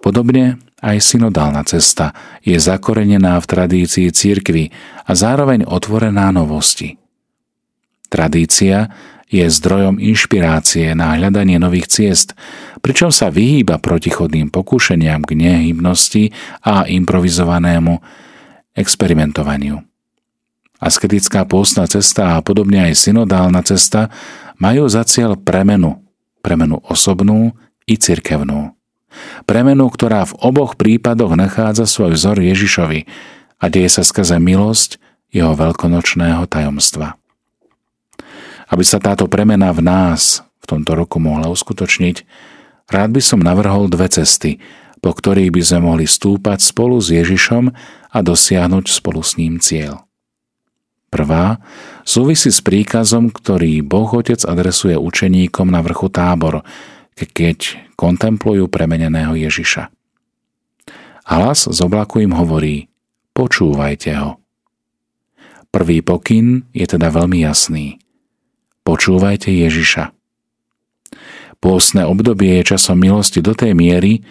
Podobne 0.00 0.56
aj 0.80 0.96
synodálna 1.04 1.60
cesta 1.68 2.16
je 2.40 2.56
zakorenená 2.56 3.36
v 3.36 3.46
tradícii 3.46 4.08
církvy 4.08 4.72
a 5.04 5.12
zároveň 5.12 5.68
otvorená 5.68 6.32
novosti. 6.32 6.96
Tradícia 8.08 8.88
je 9.30 9.44
zdrojom 9.44 10.00
inšpirácie 10.00 10.96
na 10.96 11.14
hľadanie 11.14 11.60
nových 11.60 11.86
ciest, 11.92 12.32
pričom 12.80 13.12
sa 13.12 13.30
vyhýba 13.30 13.78
protichodným 13.78 14.48
pokúšeniam 14.50 15.22
k 15.22 15.36
nehybnosti 15.38 16.34
a 16.64 16.88
improvizovanému 16.88 18.00
experimentovaniu. 18.74 19.89
Asketická 20.80 21.44
pôstna 21.44 21.84
cesta 21.84 22.34
a 22.34 22.42
podobne 22.42 22.88
aj 22.88 22.96
synodálna 22.96 23.60
cesta 23.60 24.08
majú 24.56 24.88
za 24.88 25.04
cieľ 25.04 25.36
premenu, 25.36 26.00
premenu 26.40 26.80
osobnú 26.88 27.52
i 27.84 28.00
cirkevnú. 28.00 28.72
Premenu, 29.44 29.92
ktorá 29.92 30.24
v 30.24 30.36
oboch 30.40 30.80
prípadoch 30.80 31.36
nachádza 31.36 31.84
svoj 31.84 32.16
vzor 32.16 32.40
Ježišovi 32.40 33.04
a 33.60 33.64
deje 33.68 33.88
sa 33.92 34.00
skrze 34.00 34.40
milosť 34.40 34.96
jeho 35.28 35.52
veľkonočného 35.52 36.48
tajomstva. 36.48 37.20
Aby 38.70 38.84
sa 38.86 39.02
táto 39.02 39.28
premena 39.28 39.74
v 39.76 39.84
nás 39.84 40.40
v 40.62 40.64
tomto 40.64 40.96
roku 40.96 41.20
mohla 41.20 41.50
uskutočniť, 41.52 42.24
rád 42.88 43.10
by 43.12 43.22
som 43.22 43.42
navrhol 43.42 43.90
dve 43.90 44.08
cesty, 44.08 44.62
po 45.04 45.12
ktorých 45.12 45.50
by 45.52 45.60
sme 45.60 45.80
mohli 45.92 46.06
stúpať 46.06 46.64
spolu 46.64 46.96
s 47.02 47.12
Ježišom 47.12 47.64
a 48.10 48.18
dosiahnuť 48.20 48.84
spolu 48.88 49.20
s 49.20 49.36
ním 49.36 49.58
cieľ. 49.58 50.09
Prvá 51.10 51.58
súvisí 52.06 52.54
s 52.54 52.62
príkazom, 52.62 53.34
ktorý 53.34 53.82
Boh 53.82 54.06
Otec 54.06 54.46
adresuje 54.46 54.94
učeníkom 54.94 55.66
na 55.66 55.82
vrchu 55.82 56.06
tábor, 56.06 56.62
keď 57.18 57.90
kontemplujú 57.98 58.70
premeneného 58.70 59.34
Ježiša. 59.34 59.90
Hlas 61.26 61.66
z 61.66 61.78
oblaku 61.82 62.22
im 62.22 62.32
hovorí, 62.32 62.88
počúvajte 63.34 64.10
ho. 64.22 64.38
Prvý 65.70 66.02
pokyn 66.02 66.66
je 66.74 66.86
teda 66.86 67.10
veľmi 67.14 67.46
jasný. 67.46 67.98
Počúvajte 68.82 69.50
Ježiša. 69.50 70.10
Pôstne 71.60 72.08
obdobie 72.08 72.58
je 72.58 72.74
časom 72.74 72.98
milosti 72.98 73.44
do 73.44 73.52
tej 73.52 73.76
miery, 73.76 74.24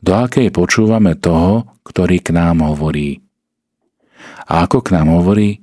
do 0.00 0.16
akej 0.16 0.48
počúvame 0.50 1.14
toho, 1.14 1.68
ktorý 1.84 2.24
k 2.24 2.32
nám 2.32 2.64
hovorí. 2.64 3.20
A 4.48 4.64
ako 4.66 4.80
k 4.82 4.96
nám 4.96 5.12
hovorí, 5.12 5.60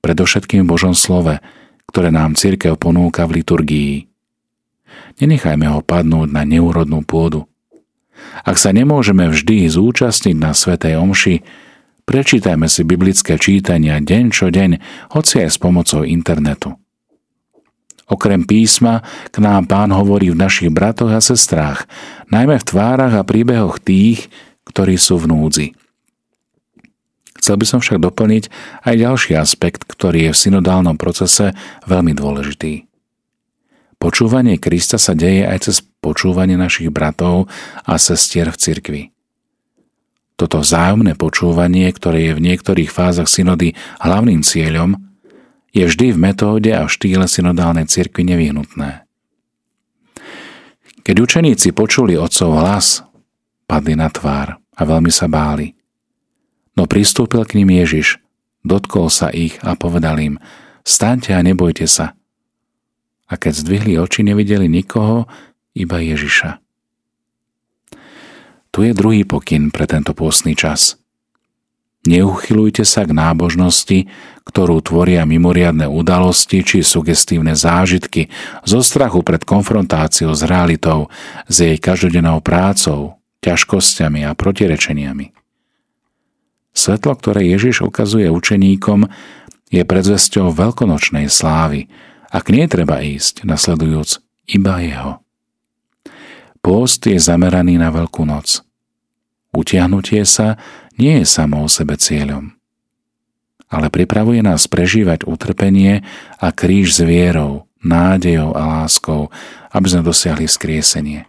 predovšetkým 0.00 0.64
v 0.64 0.70
Božom 0.70 0.92
slove, 0.96 1.40
ktoré 1.88 2.12
nám 2.12 2.38
církev 2.38 2.76
ponúka 2.76 3.24
v 3.26 3.42
liturgii. 3.42 3.94
Nenechajme 5.20 5.66
ho 5.70 5.80
padnúť 5.84 6.28
na 6.30 6.42
neúrodnú 6.46 7.04
pôdu. 7.04 7.46
Ak 8.44 8.60
sa 8.60 8.70
nemôžeme 8.70 9.28
vždy 9.28 9.68
zúčastniť 9.68 10.36
na 10.36 10.52
Svetej 10.52 11.00
Omši, 11.00 11.34
prečítajme 12.04 12.68
si 12.68 12.82
biblické 12.84 13.40
čítania 13.40 13.96
deň 14.00 14.24
čo 14.30 14.52
deň, 14.52 14.70
hoci 15.12 15.44
aj 15.44 15.50
s 15.50 15.58
pomocou 15.58 16.04
internetu. 16.04 16.76
Okrem 18.10 18.42
písma 18.42 19.06
k 19.30 19.38
nám 19.38 19.70
pán 19.70 19.94
hovorí 19.94 20.34
v 20.34 20.40
našich 20.42 20.70
bratoch 20.74 21.14
a 21.14 21.22
sestrách, 21.22 21.86
najmä 22.26 22.58
v 22.58 22.66
tvárach 22.66 23.14
a 23.14 23.22
príbehoch 23.22 23.78
tých, 23.78 24.26
ktorí 24.66 24.98
sú 24.98 25.22
v 25.22 25.30
núdzi. 25.30 25.66
Chcel 27.40 27.56
by 27.56 27.64
som 27.64 27.80
však 27.80 28.04
doplniť 28.04 28.44
aj 28.84 28.94
ďalší 29.00 29.32
aspekt, 29.40 29.88
ktorý 29.88 30.28
je 30.28 30.32
v 30.36 30.40
synodálnom 30.44 31.00
procese 31.00 31.56
veľmi 31.88 32.12
dôležitý. 32.12 32.84
Počúvanie 33.96 34.60
Krista 34.60 35.00
sa 35.00 35.16
deje 35.16 35.48
aj 35.48 35.58
cez 35.64 35.76
počúvanie 35.80 36.60
našich 36.60 36.92
bratov 36.92 37.48
a 37.84 37.96
sestier 37.96 38.52
v 38.52 38.60
cirkvi. 38.60 39.02
Toto 40.36 40.60
vzájomné 40.60 41.16
počúvanie, 41.16 41.88
ktoré 41.92 42.32
je 42.32 42.36
v 42.36 42.44
niektorých 42.44 42.88
fázach 42.92 43.28
synody 43.28 43.76
hlavným 44.00 44.40
cieľom, 44.40 44.96
je 45.72 45.84
vždy 45.84 46.16
v 46.16 46.18
metóde 46.20 46.72
a 46.72 46.88
v 46.88 46.92
štýle 46.92 47.28
synodálnej 47.28 47.88
cirkvi 47.88 48.24
nevyhnutné. 48.24 49.04
Keď 51.04 51.16
učeníci 51.16 51.72
počuli 51.72 52.16
otcov 52.16 52.56
hlas, 52.56 53.04
padli 53.68 53.96
na 53.96 54.08
tvár 54.12 54.56
a 54.56 54.82
veľmi 54.84 55.08
sa 55.08 55.24
báli– 55.28 55.72
No 56.78 56.86
pristúpil 56.86 57.42
k 57.46 57.62
ním 57.62 57.74
Ježiš, 57.82 58.22
dotkol 58.62 59.10
sa 59.10 59.30
ich 59.30 59.58
a 59.64 59.74
povedal 59.74 60.18
im, 60.22 60.34
staňte 60.86 61.34
a 61.34 61.40
nebojte 61.42 61.86
sa. 61.90 62.14
A 63.30 63.38
keď 63.38 63.62
zdvihli 63.62 63.94
oči, 63.98 64.26
nevideli 64.26 64.66
nikoho, 64.66 65.30
iba 65.74 66.02
Ježiša. 66.02 66.58
Tu 68.70 68.86
je 68.86 68.92
druhý 68.94 69.26
pokyn 69.26 69.74
pre 69.74 69.86
tento 69.86 70.14
pôstny 70.14 70.54
čas. 70.54 70.98
Neuchylujte 72.06 72.86
sa 72.88 73.04
k 73.04 73.12
nábožnosti, 73.12 74.08
ktorú 74.48 74.80
tvoria 74.80 75.28
mimoriadne 75.28 75.84
udalosti 75.84 76.64
či 76.64 76.80
sugestívne 76.80 77.52
zážitky 77.52 78.32
zo 78.64 78.80
strachu 78.80 79.20
pred 79.20 79.44
konfrontáciou 79.44 80.32
s 80.32 80.40
realitou, 80.48 81.12
s 81.44 81.60
jej 81.60 81.76
každodennou 81.76 82.40
prácou, 82.40 83.20
ťažkosťami 83.44 84.24
a 84.24 84.32
protirečeniami. 84.32 85.39
Svetlo, 86.70 87.18
ktoré 87.18 87.46
Ježiš 87.50 87.82
ukazuje 87.82 88.30
učeníkom, 88.30 89.10
je 89.70 89.82
predzvesťou 89.86 90.50
veľkonočnej 90.50 91.30
slávy, 91.30 91.86
ak 92.30 92.50
nie 92.50 92.66
treba 92.70 93.02
ísť, 93.02 93.46
nasledujúc 93.46 94.22
iba 94.50 94.78
jeho. 94.82 95.12
Pôst 96.60 97.06
je 97.06 97.16
zameraný 97.16 97.80
na 97.80 97.88
Veľkú 97.90 98.22
noc. 98.26 98.62
Utiahnutie 99.50 100.22
sa 100.26 100.60
nie 100.94 101.22
je 101.22 101.26
samo 101.26 101.66
o 101.66 101.68
sebe 101.70 101.98
cieľom, 101.98 102.54
ale 103.70 103.90
pripravuje 103.90 104.42
nás 104.44 104.66
prežívať 104.70 105.26
utrpenie 105.26 106.06
a 106.38 106.46
kríž 106.54 106.98
s 106.98 107.00
vierou, 107.02 107.66
nádejou 107.80 108.54
a 108.54 108.82
láskou, 108.82 109.32
aby 109.72 109.86
sme 109.90 110.06
dosiahli 110.06 110.46
skriesenie. 110.46 111.26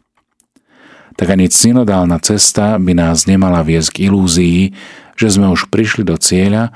Tak 1.15 1.37
ani 1.37 1.47
synodálna 1.47 2.17
cesta 2.19 2.75
by 2.81 2.93
nás 2.97 3.29
nemala 3.29 3.61
viesť 3.61 3.89
k 3.93 4.11
ilúzii, 4.11 4.61
že 5.21 5.37
sme 5.37 5.53
už 5.53 5.69
prišli 5.69 6.01
do 6.01 6.17
cieľa, 6.17 6.73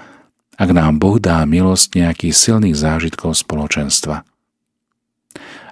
ak 0.55 0.69
nám 0.69 1.01
Boh 1.01 1.17
dá 1.17 1.41
milosť 1.43 1.97
nejakých 1.97 2.35
silných 2.37 2.77
zážitkov 2.77 3.33
spoločenstva. 3.33 4.21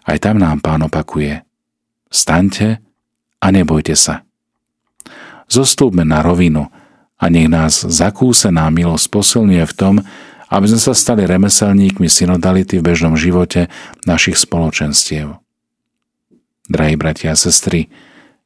Aj 0.04 0.18
tam 0.18 0.42
nám 0.42 0.60
pán 0.60 0.82
opakuje. 0.82 1.46
Staňte 2.10 2.82
a 3.38 3.48
nebojte 3.54 3.94
sa. 3.94 4.26
Zostúpme 5.48 6.02
na 6.02 6.26
rovinu, 6.26 6.74
a 7.24 7.32
nech 7.32 7.48
nás 7.48 7.88
zakúsená 7.88 8.68
milosť 8.68 9.08
posilňuje 9.08 9.64
v 9.64 9.78
tom, 9.80 9.96
aby 10.52 10.66
sme 10.68 10.82
sa 10.82 10.92
stali 10.92 11.24
remeselníkmi 11.24 12.12
synodality 12.12 12.84
v 12.84 12.86
bežnom 12.92 13.16
živote 13.16 13.72
našich 14.04 14.36
spoločenstiev. 14.36 15.40
Drahí 16.68 17.00
bratia 17.00 17.32
a 17.32 17.40
sestry, 17.40 17.88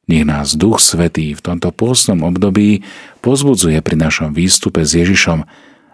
nech 0.08 0.24
nás 0.24 0.56
Duch 0.56 0.80
Svetý 0.80 1.36
v 1.36 1.44
tomto 1.44 1.68
pôstnom 1.70 2.24
období 2.24 2.82
pozbudzuje 3.20 3.78
pri 3.84 3.96
našom 4.00 4.32
výstupe 4.32 4.82
s 4.82 4.96
Ježišom, 4.96 5.44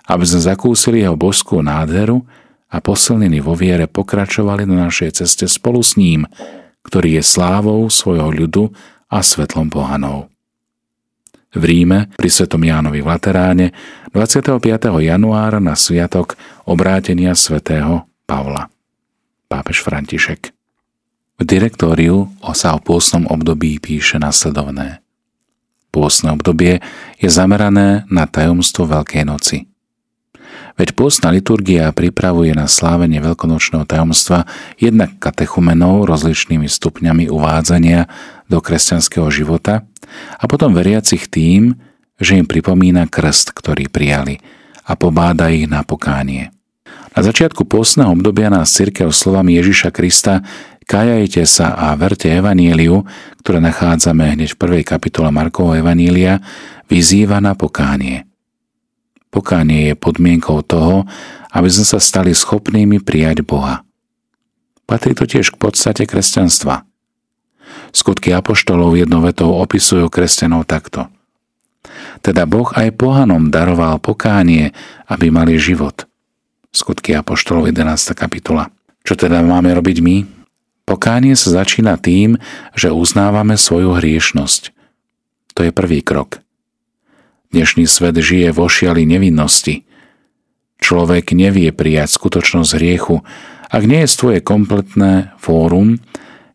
aby 0.07 0.25
sme 0.25 0.41
zakúsili 0.41 1.03
jeho 1.03 1.19
božskú 1.19 1.61
nádheru 1.61 2.23
a 2.71 2.79
posilnení 2.79 3.43
vo 3.43 3.59
viere 3.59 3.91
pokračovali 3.91 4.65
na 4.65 4.87
našej 4.89 5.23
ceste 5.23 5.51
spolu 5.51 5.83
s 5.83 5.99
ním, 5.99 6.25
ktorý 6.87 7.19
je 7.19 7.23
slávou 7.27 7.83
svojho 7.91 8.31
ľudu 8.31 8.71
a 9.11 9.19
svetlom 9.21 9.69
pohanov 9.69 10.33
v 11.55 11.63
Ríme 11.63 12.11
pri 12.19 12.29
Svetom 12.29 12.61
Jánovi 12.67 13.01
v 13.01 13.09
Lateráne 13.09 13.67
25. 14.11 14.59
januára 15.03 15.63
na 15.63 15.79
sviatok 15.79 16.35
obrátenia 16.67 17.33
svätého 17.39 18.11
Pavla. 18.27 18.71
Pápež 19.47 19.83
František. 19.87 20.54
V 21.35 21.43
direktóriu 21.43 22.31
sa 22.55 22.77
o 22.77 22.81
pôsnom 22.81 23.27
období 23.27 23.83
píše 23.83 24.23
nasledovné. 24.23 25.03
Pôsne 25.91 26.35
obdobie 26.35 26.83
je 27.19 27.29
zamerané 27.31 28.07
na 28.11 28.27
tajomstvo 28.27 28.87
Veľkej 28.87 29.25
noci– 29.27 29.59
Veď 30.75 30.99
pôstna 30.99 31.31
liturgia 31.31 31.95
pripravuje 31.95 32.51
na 32.51 32.67
slávenie 32.67 33.23
veľkonočného 33.23 33.87
tajomstva 33.87 34.43
jednak 34.75 35.15
katechumenov 35.23 36.11
rozličnými 36.11 36.67
stupňami 36.67 37.31
uvádzania 37.31 38.11
do 38.51 38.59
kresťanského 38.59 39.31
života 39.31 39.87
a 40.35 40.45
potom 40.51 40.75
veriacich 40.75 41.31
tým, 41.31 41.79
že 42.19 42.39
im 42.43 42.47
pripomína 42.47 43.07
krst, 43.07 43.55
ktorý 43.55 43.87
prijali 43.87 44.43
a 44.83 44.99
pobáda 44.99 45.47
ich 45.55 45.71
na 45.71 45.87
pokánie. 45.87 46.51
Na 47.15 47.23
začiatku 47.23 47.63
pôstneho 47.71 48.11
obdobia 48.11 48.51
nás 48.51 48.75
církev 48.75 49.15
slovami 49.15 49.55
Ježiša 49.55 49.95
Krista 49.95 50.43
Kajajte 50.85 51.49
sa 51.49 51.73
a 51.73 51.97
verte 51.97 52.29
Evaníliu, 52.29 53.09
ktoré 53.41 53.57
nachádzame 53.65 54.37
hneď 54.37 54.53
v 54.53 54.61
prvej 54.61 54.83
kapitole 54.85 55.33
Markovho 55.33 55.81
Evanília, 55.81 56.45
vyzýva 56.93 57.41
na 57.41 57.57
pokánie. 57.57 58.29
Pokánie 59.33 59.91
je 59.91 59.95
podmienkou 59.97 60.61
toho, 60.63 61.09
aby 61.57 61.69
sme 61.73 61.87
sa 61.89 61.99
stali 61.99 62.37
schopnými 62.37 63.01
prijať 63.01 63.43
Boha. 63.43 63.81
Patrí 64.85 65.17
to 65.17 65.25
tiež 65.25 65.57
k 65.57 65.61
podstate 65.61 66.05
kresťanstva. 66.05 66.85
Skutky 67.97 68.37
apoštolov 68.37 69.01
jednovetou 69.01 69.57
opisujú 69.57 70.13
kresťanov 70.13 70.69
takto. 70.69 71.09
Teda 72.21 72.45
Boh 72.45 72.69
aj 72.77 72.93
pohanom 72.97 73.49
daroval 73.49 73.97
pokánie, 74.05 74.77
aby 75.09 75.33
mali 75.33 75.57
život. 75.57 76.05
Skutky 76.75 77.17
apoštolov 77.17 77.73
11. 77.73 78.13
kapitola. 78.13 78.69
Čo 79.05 79.17
teda 79.17 79.41
máme 79.41 79.73
robiť 79.73 79.99
my? 80.05 80.34
Pokánie 80.85 81.33
sa 81.33 81.65
začína 81.65 81.97
tým, 81.97 82.37
že 82.77 82.93
uznávame 82.93 83.57
svoju 83.57 83.97
hriešnosť. 83.97 84.77
To 85.57 85.61
je 85.65 85.73
prvý 85.73 86.05
krok. 86.05 86.45
Dnešný 87.57 87.89
svet 87.89 88.21
žije 88.21 88.53
vo 88.53 88.69
šiali 88.69 89.09
nevinnosti. 89.09 89.89
Človek 90.85 91.33
nevie 91.33 91.73
prijať 91.73 92.21
skutočnosť 92.21 92.71
hriechu, 92.77 93.25
ak 93.73 93.83
nie 93.89 94.05
je 94.05 94.13
tvoje 94.13 94.39
kompletné 94.45 95.33
fórum, 95.41 95.97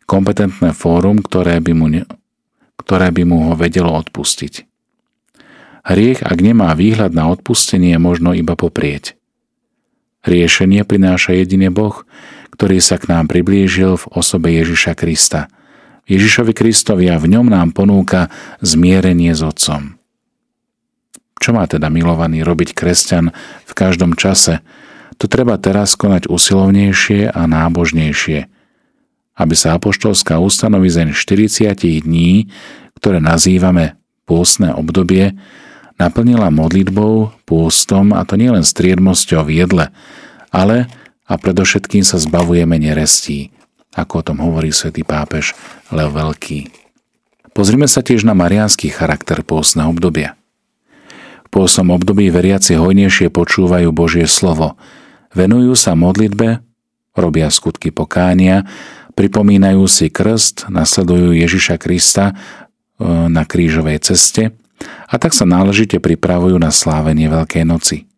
kompetentné 0.06 0.70
fórum, 0.78 1.18
ktoré 1.18 1.58
by 1.58 1.72
mu, 1.74 1.86
ne, 1.90 2.06
ktoré 2.78 3.10
by 3.10 3.22
mu 3.26 3.50
ho 3.50 3.52
vedelo 3.58 3.90
odpustiť. 3.98 4.64
Hriech, 5.90 6.22
ak 6.22 6.38
nemá 6.38 6.70
výhľad 6.78 7.10
na 7.16 7.26
odpustenie, 7.32 7.98
možno 7.98 8.30
iba 8.36 8.54
poprieť. 8.54 9.18
Riešenie 10.22 10.84
prináša 10.84 11.32
jedine 11.32 11.72
Boh, 11.72 12.04
ktorý 12.60 12.76
sa 12.76 13.00
k 13.00 13.08
nám 13.08 13.24
priblížil 13.24 13.96
v 13.96 14.04
osobe 14.12 14.52
Ježiša 14.52 14.92
Krista. 14.92 15.48
Ježišovi 16.04 16.52
Kristovi 16.52 17.08
a 17.08 17.16
v 17.16 17.32
ňom 17.32 17.48
nám 17.48 17.72
ponúka 17.72 18.28
zmierenie 18.60 19.32
s 19.32 19.40
Otcom. 19.40 19.96
Čo 21.40 21.56
má 21.56 21.64
teda 21.64 21.88
milovaný 21.88 22.44
robiť 22.44 22.76
kresťan 22.76 23.32
v 23.64 23.72
každom 23.72 24.12
čase? 24.12 24.60
To 25.16 25.24
treba 25.24 25.56
teraz 25.56 25.96
konať 25.96 26.28
usilovnejšie 26.28 27.32
a 27.32 27.48
nábožnejšie, 27.48 28.52
aby 29.40 29.54
sa 29.56 29.80
apoštolská 29.80 30.36
ustanovizeň 30.36 31.16
40 31.16 32.04
dní, 32.04 32.52
ktoré 33.00 33.24
nazývame 33.24 33.96
pôstne 34.28 34.76
obdobie, 34.76 35.32
naplnila 35.96 36.52
modlitbou, 36.52 37.32
pôstom 37.48 38.12
a 38.12 38.20
to 38.28 38.36
nielen 38.36 38.68
striedmosťou 38.68 39.48
v 39.48 39.64
jedle, 39.64 39.88
ale 40.52 40.99
a 41.30 41.38
predovšetkým 41.38 42.02
sa 42.02 42.18
zbavujeme 42.18 42.74
nerestí, 42.74 43.54
ako 43.94 44.12
o 44.18 44.26
tom 44.26 44.38
hovorí 44.42 44.74
svätý 44.74 45.06
pápež 45.06 45.54
Leo 45.94 46.10
Veľký. 46.10 46.66
Pozrime 47.54 47.86
sa 47.86 48.02
tiež 48.02 48.26
na 48.26 48.34
mariánsky 48.34 48.90
charakter 48.90 49.46
pôstneho 49.46 49.94
obdobia. 49.94 50.34
Po 51.50 51.66
som 51.70 51.90
období 51.94 52.30
veriaci 52.30 52.78
hojnejšie 52.78 53.30
počúvajú 53.30 53.90
Božie 53.90 54.26
slovo, 54.26 54.78
venujú 55.34 55.74
sa 55.74 55.98
modlitbe, 55.98 56.62
robia 57.14 57.50
skutky 57.50 57.90
pokánia, 57.90 58.66
pripomínajú 59.18 59.82
si 59.90 60.10
krst, 60.10 60.70
nasledujú 60.70 61.34
Ježiša 61.34 61.78
Krista 61.82 62.30
e, 62.30 62.34
na 63.26 63.42
krížovej 63.42 63.98
ceste 64.06 64.54
a 65.10 65.14
tak 65.18 65.34
sa 65.34 65.42
náležite 65.42 65.98
pripravujú 65.98 66.54
na 66.54 66.70
slávenie 66.70 67.26
Veľkej 67.26 67.66
noci. 67.66 68.09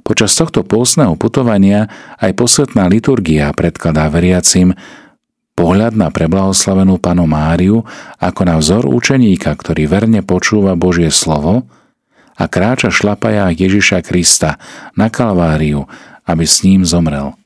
Počas 0.00 0.32
tohto 0.32 0.64
pôstneho 0.64 1.14
putovania 1.14 1.90
aj 2.18 2.32
posvetná 2.36 2.88
liturgia 2.88 3.52
predkladá 3.52 4.08
veriacim 4.08 4.72
pohľad 5.60 5.92
na 5.92 6.08
preblahoslavenú 6.08 6.96
panu 6.96 7.28
Máriu 7.28 7.84
ako 8.16 8.40
na 8.48 8.56
vzor 8.56 8.88
učeníka, 8.88 9.52
ktorý 9.52 9.84
verne 9.84 10.24
počúva 10.24 10.72
Božie 10.72 11.12
slovo 11.12 11.68
a 12.40 12.48
kráča 12.48 12.88
šlapaja 12.88 13.52
Ježiša 13.52 14.00
Krista 14.00 14.56
na 14.96 15.12
Kalváriu, 15.12 15.84
aby 16.24 16.44
s 16.48 16.64
ním 16.64 16.88
zomrel. 16.88 17.36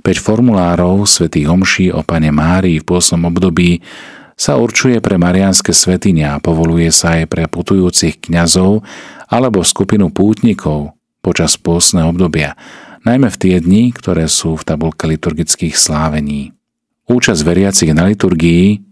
Peť 0.00 0.16
formulárov 0.24 1.04
svätých 1.04 1.44
homší 1.52 1.86
o 1.92 2.00
pane 2.00 2.32
Márii 2.32 2.80
v 2.80 2.88
pôsnom 2.88 3.28
období 3.28 3.84
sa 4.32 4.56
určuje 4.56 5.04
pre 5.04 5.20
marianské 5.20 5.76
svetine 5.76 6.24
a 6.32 6.40
povoluje 6.40 6.88
sa 6.88 7.20
aj 7.20 7.28
pre 7.28 7.44
putujúcich 7.44 8.24
kňazov 8.24 8.80
alebo 9.28 9.60
skupinu 9.60 10.08
pútnikov 10.08 10.96
počas 11.20 11.56
pôsneho 11.60 12.10
obdobia, 12.10 12.56
najmä 13.04 13.28
v 13.32 13.40
tie 13.40 13.56
dni, 13.60 13.92
ktoré 13.92 14.28
sú 14.28 14.56
v 14.56 14.66
tabulke 14.66 15.08
liturgických 15.08 15.76
slávení. 15.76 16.52
Účasť 17.08 17.40
veriacich 17.44 17.92
na 17.96 18.08
liturgii 18.08 18.90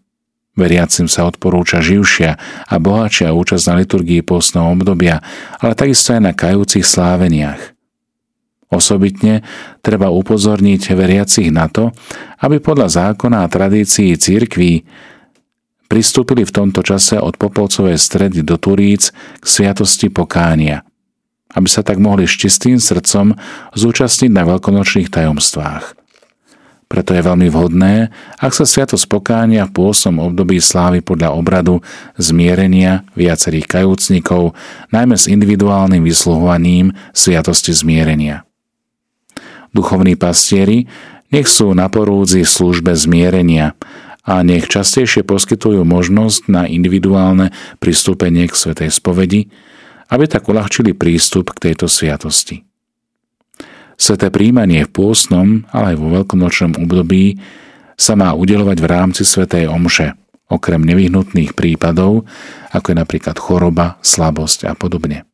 Veriacim 0.58 1.06
sa 1.06 1.30
odporúča 1.30 1.78
živšia 1.78 2.34
a 2.66 2.74
bohatšia 2.82 3.30
účasť 3.30 3.64
na 3.70 3.74
liturgii 3.78 4.26
pôstneho 4.26 4.74
obdobia, 4.74 5.22
ale 5.62 5.78
takisto 5.78 6.18
aj 6.18 6.20
na 6.26 6.34
kajúcich 6.34 6.82
sláveniach. 6.82 7.78
Osobitne 8.66 9.46
treba 9.86 10.10
upozorniť 10.10 10.92
veriacich 10.98 11.54
na 11.54 11.70
to, 11.70 11.94
aby 12.42 12.58
podľa 12.58 12.90
zákona 12.90 13.46
a 13.46 13.48
tradícií 13.48 14.18
církví 14.18 14.82
pristúpili 15.86 16.42
v 16.42 16.52
tomto 16.52 16.82
čase 16.82 17.16
od 17.16 17.38
Popolcovej 17.38 17.96
stredy 17.96 18.42
do 18.42 18.58
Turíc 18.58 19.14
k 19.14 19.44
sviatosti 19.46 20.10
pokánia, 20.10 20.84
aby 21.54 21.68
sa 21.68 21.80
tak 21.80 21.96
mohli 21.96 22.28
s 22.28 22.36
čistým 22.36 22.76
srdcom 22.76 23.36
zúčastniť 23.72 24.30
na 24.32 24.44
veľkonočných 24.44 25.08
tajomstvách. 25.08 25.98
Preto 26.88 27.12
je 27.12 27.20
veľmi 27.20 27.52
vhodné, 27.52 28.08
ak 28.40 28.56
sa 28.56 28.64
sviatosť 28.64 29.12
pokánia 29.12 29.68
v 29.68 29.76
pôsom 29.76 30.24
období 30.24 30.56
slávy 30.56 31.04
podľa 31.04 31.36
obradu 31.36 31.84
zmierenia 32.16 33.04
viacerých 33.12 33.68
kajúcnikov, 33.68 34.56
najmä 34.88 35.12
s 35.12 35.28
individuálnym 35.28 36.00
vysluhovaním 36.00 36.96
sviatosti 37.12 37.76
zmierenia. 37.76 38.48
Duchovní 39.76 40.16
pastieri 40.16 40.88
nech 41.28 41.44
sú 41.44 41.76
na 41.76 41.92
porúdzi 41.92 42.40
službe 42.48 42.96
zmierenia 42.96 43.76
a 44.24 44.40
nech 44.40 44.64
častejšie 44.64 45.28
poskytujú 45.28 45.84
možnosť 45.84 46.48
na 46.48 46.64
individuálne 46.64 47.52
pristúpenie 47.84 48.48
k 48.48 48.56
Svetej 48.56 48.96
spovedi, 48.96 49.52
aby 50.08 50.24
tak 50.28 50.48
uľahčili 50.48 50.96
prístup 50.96 51.52
k 51.56 51.70
tejto 51.70 51.86
sviatosti. 51.88 52.64
Sveté 53.98 54.30
príjmanie 54.30 54.86
v 54.86 54.94
pôsnom, 54.94 55.66
ale 55.74 55.94
aj 55.94 55.96
vo 55.98 56.08
veľkonočnom 56.22 56.78
období 56.78 57.42
sa 57.98 58.14
má 58.14 58.30
udelovať 58.30 58.78
v 58.78 58.86
rámci 58.86 59.22
Svetej 59.26 59.66
Omše, 59.66 60.14
okrem 60.46 60.80
nevyhnutných 60.86 61.52
prípadov, 61.52 62.24
ako 62.70 62.86
je 62.94 62.96
napríklad 62.96 63.36
choroba, 63.36 63.98
slabosť 64.00 64.70
a 64.70 64.72
podobne. 64.78 65.26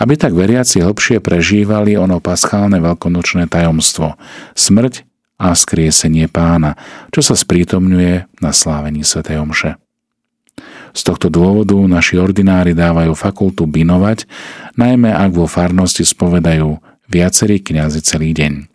Aby 0.00 0.16
tak 0.16 0.32
veriaci 0.32 0.80
hlbšie 0.80 1.20
prežívali 1.20 1.96
ono 1.96 2.24
paschálne 2.24 2.80
veľkonočné 2.80 3.52
tajomstvo, 3.52 4.16
smrť 4.56 5.04
a 5.36 5.52
skriesenie 5.52 6.24
pána, 6.32 6.80
čo 7.12 7.20
sa 7.20 7.36
sprítomňuje 7.36 8.40
na 8.40 8.50
slávení 8.52 9.04
Svetej 9.04 9.44
Omše. 9.44 9.83
Z 10.94 11.02
tohto 11.10 11.26
dôvodu 11.26 11.74
naši 11.90 12.22
ordinári 12.22 12.70
dávajú 12.70 13.18
fakultu 13.18 13.66
binovať, 13.66 14.30
najmä 14.78 15.10
ak 15.10 15.34
vo 15.34 15.50
farnosti 15.50 16.06
spovedajú 16.06 16.78
viacerí 17.10 17.58
kňazi 17.58 17.98
celý 17.98 18.30
deň. 18.30 18.70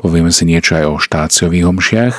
Povieme 0.00 0.32
si 0.32 0.48
niečo 0.48 0.80
aj 0.80 0.84
o 0.88 0.96
štáciových 0.96 1.68
homšiach. 1.68 2.14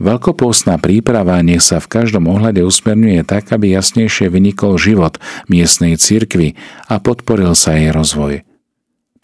Veľkopôstna 0.00 0.80
príprava 0.80 1.36
nech 1.44 1.60
sa 1.60 1.76
v 1.76 1.92
každom 1.92 2.24
ohľade 2.32 2.64
usmerňuje 2.64 3.20
tak, 3.28 3.52
aby 3.52 3.76
jasnejšie 3.76 4.32
vynikol 4.32 4.80
život 4.80 5.20
miestnej 5.52 6.00
cirkvy 6.00 6.56
a 6.88 6.96
podporil 6.96 7.52
sa 7.52 7.76
jej 7.76 7.92
rozvoj. 7.92 8.45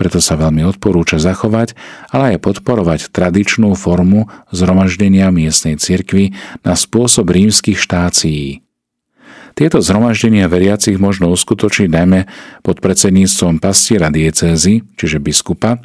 Preto 0.03 0.19
sa 0.19 0.35
veľmi 0.35 0.67
odporúča 0.67 1.23
zachovať, 1.23 1.79
ale 2.11 2.35
aj 2.35 2.43
podporovať 2.43 3.15
tradičnú 3.15 3.71
formu 3.79 4.27
zhromaždenia 4.51 5.31
miestnej 5.31 5.79
cirkvy 5.79 6.35
na 6.67 6.75
spôsob 6.75 7.31
rímskych 7.31 7.79
štácií. 7.79 8.67
Tieto 9.55 9.79
zhromaždenia 9.79 10.51
veriacich 10.51 10.99
možno 10.99 11.31
uskutočniť 11.31 11.87
najmä 11.87 12.21
pod 12.67 12.83
predsedníctvom 12.83 13.63
pastiera 13.63 14.11
diecézy, 14.11 14.83
čiže 14.99 15.23
biskupa, 15.23 15.79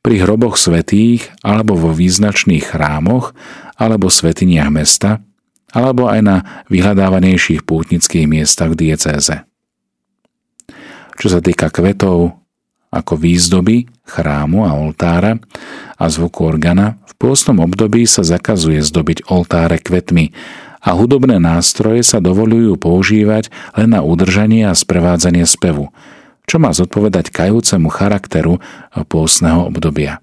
pri 0.00 0.24
hroboch 0.24 0.56
svetých 0.56 1.28
alebo 1.44 1.76
vo 1.76 1.92
význačných 1.92 2.72
chrámoch 2.72 3.36
alebo 3.76 4.08
svetiniach 4.08 4.72
mesta, 4.72 5.20
alebo 5.76 6.08
aj 6.08 6.20
na 6.24 6.36
vyhľadávanejších 6.72 7.68
pútnických 7.68 8.24
miestach 8.24 8.72
v 8.72 8.88
diecéze. 8.88 9.44
Čo 11.20 11.28
sa 11.28 11.44
týka 11.44 11.68
kvetov, 11.68 12.41
ako 12.92 13.16
výzdoby, 13.16 13.88
chrámu 14.04 14.68
a 14.68 14.76
oltára 14.76 15.40
a 15.96 16.04
zvuku 16.12 16.44
organa, 16.44 17.00
v 17.08 17.12
pôstnom 17.16 17.64
období 17.64 18.04
sa 18.04 18.20
zakazuje 18.20 18.84
zdobiť 18.84 19.32
oltáre 19.32 19.80
kvetmi 19.80 20.30
a 20.84 20.92
hudobné 20.92 21.40
nástroje 21.40 22.04
sa 22.04 22.20
dovolujú 22.20 22.76
používať 22.76 23.48
len 23.74 23.96
na 23.96 24.04
udržanie 24.04 24.68
a 24.68 24.76
sprevádzanie 24.76 25.48
spevu, 25.48 25.90
čo 26.44 26.60
má 26.60 26.70
zodpovedať 26.70 27.32
kajúcemu 27.32 27.88
charakteru 27.88 28.62
pôstneho 29.10 29.66
obdobia. 29.66 30.22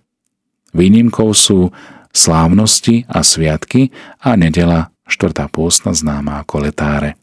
Výnimkou 0.71 1.33
sú 1.33 1.73
slávnosti 2.13 3.09
a 3.09 3.25
sviatky 3.25 3.91
a 4.21 4.37
nedela 4.37 4.93
štvrtá 5.09 5.49
pôstna 5.49 5.91
známa 5.91 6.45
ako 6.45 6.69
letáre. 6.69 7.18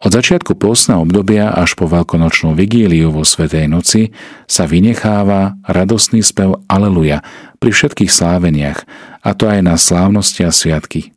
Od 0.00 0.16
začiatku 0.16 0.56
pôstneho 0.56 1.04
obdobia 1.04 1.52
až 1.52 1.76
po 1.76 1.84
veľkonočnú 1.84 2.56
vigíliu 2.56 3.12
vo 3.12 3.20
Svetej 3.20 3.68
noci 3.68 4.16
sa 4.48 4.64
vynecháva 4.64 5.60
radosný 5.68 6.24
spev 6.24 6.56
Aleluja 6.72 7.20
pri 7.60 7.68
všetkých 7.68 8.08
sláveniach, 8.08 8.88
a 9.20 9.30
to 9.36 9.44
aj 9.44 9.60
na 9.60 9.76
slávnosti 9.76 10.48
a 10.48 10.56
sviatky. 10.56 11.12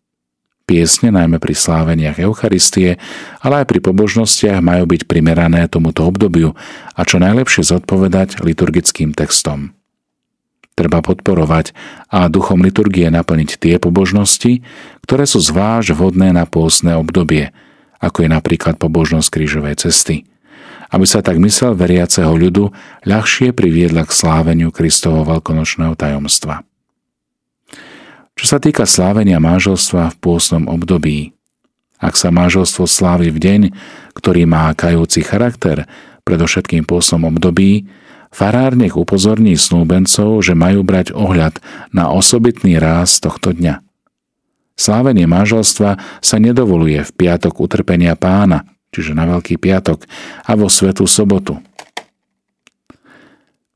Piesne, 0.68 1.16
najmä 1.16 1.40
pri 1.40 1.56
sláveniach 1.56 2.20
Eucharistie, 2.20 3.00
ale 3.40 3.64
aj 3.64 3.72
pri 3.72 3.80
pobožnostiach 3.80 4.60
majú 4.60 4.84
byť 4.92 5.08
primerané 5.08 5.64
tomuto 5.72 6.04
obdobiu 6.04 6.52
a 6.92 7.02
čo 7.08 7.24
najlepšie 7.24 7.64
zodpovedať 7.64 8.44
liturgickým 8.44 9.16
textom. 9.16 9.72
Treba 10.76 11.00
podporovať 11.00 11.72
a 12.12 12.28
duchom 12.28 12.60
liturgie 12.60 13.08
naplniť 13.08 13.64
tie 13.64 13.80
pobožnosti, 13.80 14.60
ktoré 15.08 15.24
sú 15.24 15.40
zvlášť 15.40 15.96
vhodné 15.96 16.36
na 16.36 16.44
pôsne 16.44 17.00
obdobie, 17.00 17.56
ako 18.04 18.28
je 18.28 18.30
napríklad 18.30 18.76
pobožnosť 18.76 19.32
krížovej 19.32 19.80
cesty, 19.80 20.28
aby 20.92 21.08
sa 21.08 21.24
tak 21.24 21.40
mysel 21.40 21.72
veriaceho 21.72 22.36
ľudu 22.36 22.76
ľahšie 23.08 23.56
priviedla 23.56 24.04
k 24.04 24.12
sláveniu 24.12 24.70
Kristovho 24.76 25.24
veľkonočného 25.24 25.96
tajomstva. 25.96 26.68
Čo 28.36 28.46
sa 28.46 28.58
týka 28.60 28.84
slávenia 28.84 29.40
manželstva 29.40 30.12
v 30.12 30.20
pôsnom 30.20 30.68
období, 30.68 31.32
ak 32.04 32.20
sa 32.20 32.36
manželstvo 32.36 32.84
slávi 32.84 33.32
v 33.32 33.40
deň, 33.40 33.62
ktorý 34.12 34.44
má 34.44 34.68
kajúci 34.76 35.24
charakter, 35.24 35.88
predovšetkým 36.28 36.84
pôsnom 36.84 37.24
období, 37.32 37.88
farár 38.34 38.76
nech 38.76 39.00
upozorní 39.00 39.56
snúbencov, 39.56 40.44
že 40.44 40.58
majú 40.58 40.84
brať 40.84 41.16
ohľad 41.16 41.64
na 41.96 42.12
osobitný 42.12 42.76
ráz 42.76 43.24
tohto 43.24 43.56
dňa. 43.56 43.80
Slávenie 44.74 45.30
manželstva 45.30 46.02
sa 46.18 46.38
nedovoluje 46.42 47.06
v 47.06 47.12
piatok 47.14 47.62
utrpenia 47.62 48.18
pána, 48.18 48.66
čiže 48.90 49.14
na 49.14 49.30
Veľký 49.30 49.62
piatok, 49.62 50.06
a 50.46 50.52
vo 50.58 50.70
Svetú 50.70 51.06
sobotu. 51.06 51.62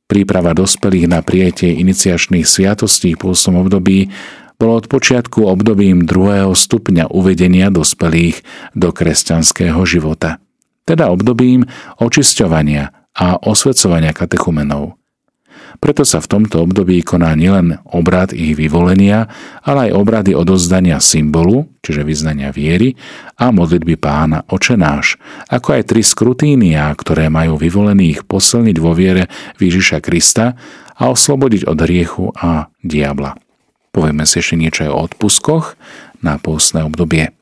Príprava 0.08 0.56
dospelých 0.56 1.12
na 1.12 1.20
prijatie 1.20 1.76
iniciačných 1.84 2.48
sviatostí 2.48 3.14
v 3.14 3.28
pôsom 3.28 3.60
období 3.60 4.08
bolo 4.58 4.82
od 4.82 4.90
počiatku 4.90 5.46
obdobím 5.46 6.08
druhého 6.08 6.56
stupňa 6.56 7.14
uvedenia 7.14 7.70
dospelých 7.70 8.42
do 8.74 8.90
kresťanského 8.90 9.78
života, 9.86 10.42
teda 10.88 11.14
obdobím 11.14 11.70
očisťovania 12.02 12.90
a 13.14 13.38
osvecovania 13.38 14.16
katechumenov. 14.18 14.98
Preto 15.78 16.02
sa 16.02 16.18
v 16.18 16.30
tomto 16.30 16.66
období 16.66 17.06
koná 17.06 17.38
nielen 17.38 17.78
obrad 17.86 18.34
ich 18.34 18.58
vyvolenia, 18.58 19.30
ale 19.62 19.90
aj 19.90 19.92
obrady 19.94 20.32
odozdania 20.34 20.98
symbolu, 20.98 21.70
čiže 21.86 22.02
vyznania 22.02 22.50
viery 22.50 22.98
a 23.38 23.54
modlitby 23.54 23.96
pána 24.02 24.42
očenáš, 24.50 25.22
ako 25.54 25.78
aj 25.78 25.94
tri 25.94 26.02
skrutínia, 26.02 26.90
ktoré 26.98 27.30
majú 27.30 27.62
vyvolených 27.62 28.26
posilniť 28.26 28.78
vo 28.82 28.98
viere 28.98 29.30
Ježiša 29.62 30.02
Krista 30.02 30.58
a 30.98 31.04
oslobodiť 31.13 31.70
od 31.70 31.78
hriechu 31.78 32.26
a 32.34 32.74
diabla. 32.82 33.38
Povieme 33.94 34.26
si 34.26 34.42
ešte 34.42 34.58
niečo 34.58 34.90
aj 34.90 34.92
o 34.94 35.02
odpuskoch 35.06 35.78
na 36.26 36.42
pôstne 36.42 36.82
obdobie. 36.82 37.37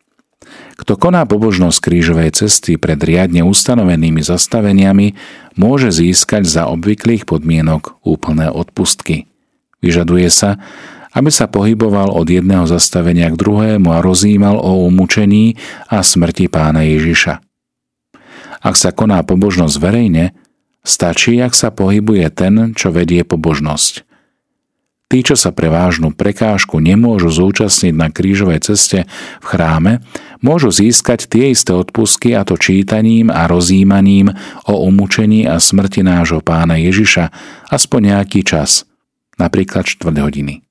Kto 0.75 0.99
koná 0.99 1.23
pobožnosť 1.23 1.79
krížovej 1.79 2.35
cesty 2.35 2.75
pred 2.75 2.99
riadne 2.99 3.47
ustanovenými 3.47 4.19
zastaveniami, 4.19 5.15
môže 5.55 5.87
získať 5.87 6.43
za 6.43 6.67
obvyklých 6.67 7.23
podmienok 7.23 8.03
úplné 8.03 8.51
odpustky. 8.51 9.31
Vyžaduje 9.79 10.27
sa, 10.27 10.59
aby 11.15 11.31
sa 11.31 11.47
pohyboval 11.47 12.11
od 12.11 12.27
jedného 12.27 12.67
zastavenia 12.67 13.31
k 13.31 13.39
druhému 13.39 13.87
a 13.87 14.03
rozímal 14.03 14.59
o 14.59 14.83
umúčení 14.83 15.55
a 15.87 16.03
smrti 16.03 16.51
pána 16.51 16.83
Ježiša. 16.83 17.39
Ak 18.59 18.75
sa 18.75 18.91
koná 18.91 19.23
pobožnosť 19.23 19.75
verejne, 19.79 20.35
stačí, 20.83 21.39
ak 21.39 21.55
sa 21.55 21.71
pohybuje 21.71 22.27
ten, 22.35 22.75
čo 22.75 22.91
vedie 22.91 23.23
pobožnosť– 23.23 23.93
Tí, 25.05 25.21
čo 25.21 25.37
sa 25.37 25.53
pre 25.53 25.69
vážnu 25.69 26.17
prekážku 26.17 26.81
nemôžu 26.81 27.29
zúčastniť 27.29 27.93
na 27.93 28.09
krížovej 28.09 28.65
ceste 28.65 29.05
v 29.37 29.45
chráme, 29.45 30.01
môžu 30.45 30.69
získať 30.69 31.25
tie 31.25 31.49
isté 31.49 31.73
odpusky 31.73 32.37
a 32.37 32.45
to 32.45 32.53
čítaním 32.61 33.33
a 33.33 33.49
rozímaním 33.49 34.29
o 34.69 34.85
umúčení 34.85 35.49
a 35.49 35.57
smrti 35.57 36.05
nášho 36.05 36.45
pána 36.45 36.77
Ježiša 36.77 37.33
aspoň 37.73 38.13
nejaký 38.13 38.45
čas, 38.45 38.85
napríklad 39.41 39.89
čtvrt 39.89 40.21
hodiny. 40.21 40.61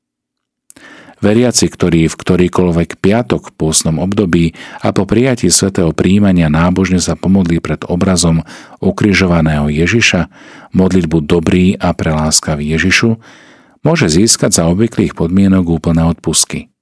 Veriaci, 1.25 1.73
ktorí 1.73 2.05
v 2.05 2.19
ktorýkoľvek 2.21 3.01
piatok 3.01 3.49
v 3.49 3.55
pôsnom 3.57 3.97
období 3.97 4.53
a 4.85 4.93
po 4.93 5.09
prijatí 5.09 5.49
svätého 5.49 5.97
príjmania 5.97 6.53
nábožne 6.53 7.01
sa 7.01 7.17
pomodlí 7.17 7.65
pred 7.65 7.81
obrazom 7.89 8.45
ukrižovaného 8.85 9.73
Ježiša, 9.73 10.29
modlitbu 10.77 11.25
dobrý 11.25 11.81
a 11.81 11.97
preláskavý 11.97 12.77
Ježišu, 12.77 13.17
môže 13.81 14.07
získať 14.13 14.61
za 14.61 14.69
obvyklých 14.69 15.17
podmienok 15.17 15.81
úplné 15.81 16.05
odpusky. 16.05 16.74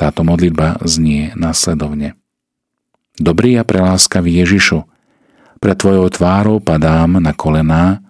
Táto 0.00 0.24
modlitba 0.24 0.80
znie 0.88 1.36
následovne. 1.36 2.16
Dobrý 3.20 3.60
a 3.60 3.68
preláskavý 3.68 4.40
Ježišu, 4.40 4.88
pre 5.60 5.76
Tvojou 5.76 6.08
tvárou 6.08 6.56
padám 6.56 7.20
na 7.20 7.36
kolená 7.36 8.00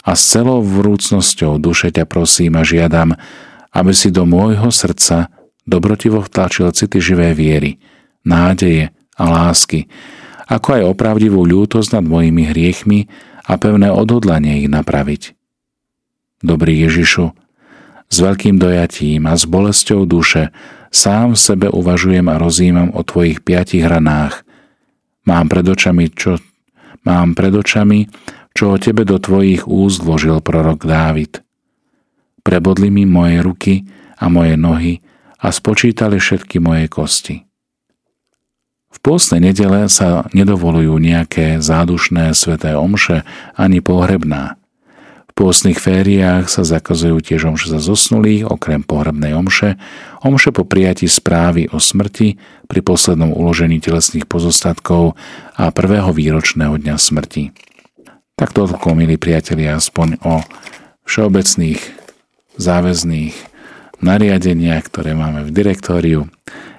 a 0.00 0.16
s 0.16 0.24
celou 0.24 0.64
vrúcnosťou 0.64 1.60
duše 1.60 1.92
ťa 1.92 2.08
prosím 2.08 2.56
a 2.56 2.64
žiadam, 2.64 3.12
aby 3.76 3.92
si 3.92 4.08
do 4.08 4.24
môjho 4.24 4.72
srdca 4.72 5.28
dobrotivo 5.68 6.24
vtlačil 6.24 6.72
city 6.72 6.96
živé 6.96 7.36
viery, 7.36 7.76
nádeje 8.24 8.88
a 9.12 9.28
lásky, 9.28 9.84
ako 10.48 10.80
aj 10.80 10.82
opravdivú 10.96 11.44
ľútosť 11.44 12.00
nad 12.00 12.04
mojimi 12.08 12.48
hriechmi 12.56 13.04
a 13.44 13.60
pevné 13.60 13.92
odhodlanie 13.92 14.64
ich 14.64 14.72
napraviť. 14.72 15.36
Dobrý 16.40 16.88
Ježišu, 16.88 17.36
s 18.08 18.16
veľkým 18.16 18.56
dojatím 18.56 19.28
a 19.28 19.36
s 19.36 19.44
bolesťou 19.44 20.08
duše 20.08 20.48
sám 20.94 21.34
v 21.34 21.42
sebe 21.42 21.66
uvažujem 21.68 22.24
a 22.30 22.38
rozímam 22.38 22.94
o 22.94 23.02
Tvojich 23.02 23.42
piatich 23.42 23.82
ranách. 23.82 24.46
Mám 25.26 25.50
pred 25.50 25.66
očami, 25.66 26.08
čo, 26.14 26.38
mám 27.02 27.34
pred 27.34 27.50
očami, 27.50 28.06
čo 28.54 28.70
o 28.70 28.76
tebe 28.78 29.02
do 29.02 29.18
tvojich 29.18 29.66
úst 29.66 30.06
vložil 30.06 30.38
prorok 30.38 30.86
Dávid. 30.86 31.42
Prebodli 32.46 32.92
mi 32.92 33.02
moje 33.02 33.42
ruky 33.42 33.74
a 34.14 34.30
moje 34.30 34.54
nohy 34.54 35.02
a 35.42 35.50
spočítali 35.50 36.22
všetky 36.22 36.62
moje 36.62 36.86
kosti. 36.86 37.36
V 38.94 38.98
pôstnej 39.02 39.50
nedele 39.50 39.90
sa 39.90 40.30
nedovolujú 40.30 41.02
nejaké 41.02 41.58
zádušné 41.58 42.30
sveté 42.30 42.78
omše 42.78 43.26
ani 43.58 43.82
pohrebná. 43.82 44.54
Pôstnych 45.34 45.82
fériách 45.82 46.46
sa 46.46 46.62
zakazujú 46.62 47.18
tiež 47.18 47.50
omše 47.50 47.66
za 47.66 47.82
zosnulých, 47.82 48.46
okrem 48.46 48.86
pohrebnej 48.86 49.34
omše, 49.34 49.74
omše 50.22 50.54
po 50.54 50.62
prijatí 50.62 51.10
správy 51.10 51.66
o 51.74 51.82
smrti 51.82 52.38
pri 52.70 52.80
poslednom 52.86 53.34
uložení 53.34 53.82
telesných 53.82 54.30
pozostatkov 54.30 55.18
a 55.58 55.74
prvého 55.74 56.14
výročného 56.14 56.78
dňa 56.78 56.94
smrti. 56.94 57.50
Tak 58.38 58.54
toľko, 58.54 58.94
milí 58.94 59.18
priatelia, 59.18 59.74
aspoň 59.74 60.22
o 60.22 60.38
všeobecných 61.02 61.82
záväzných 62.54 63.34
nariadeniach, 64.06 64.86
ktoré 64.86 65.18
máme 65.18 65.42
v 65.42 65.50
direktóriu 65.50 66.20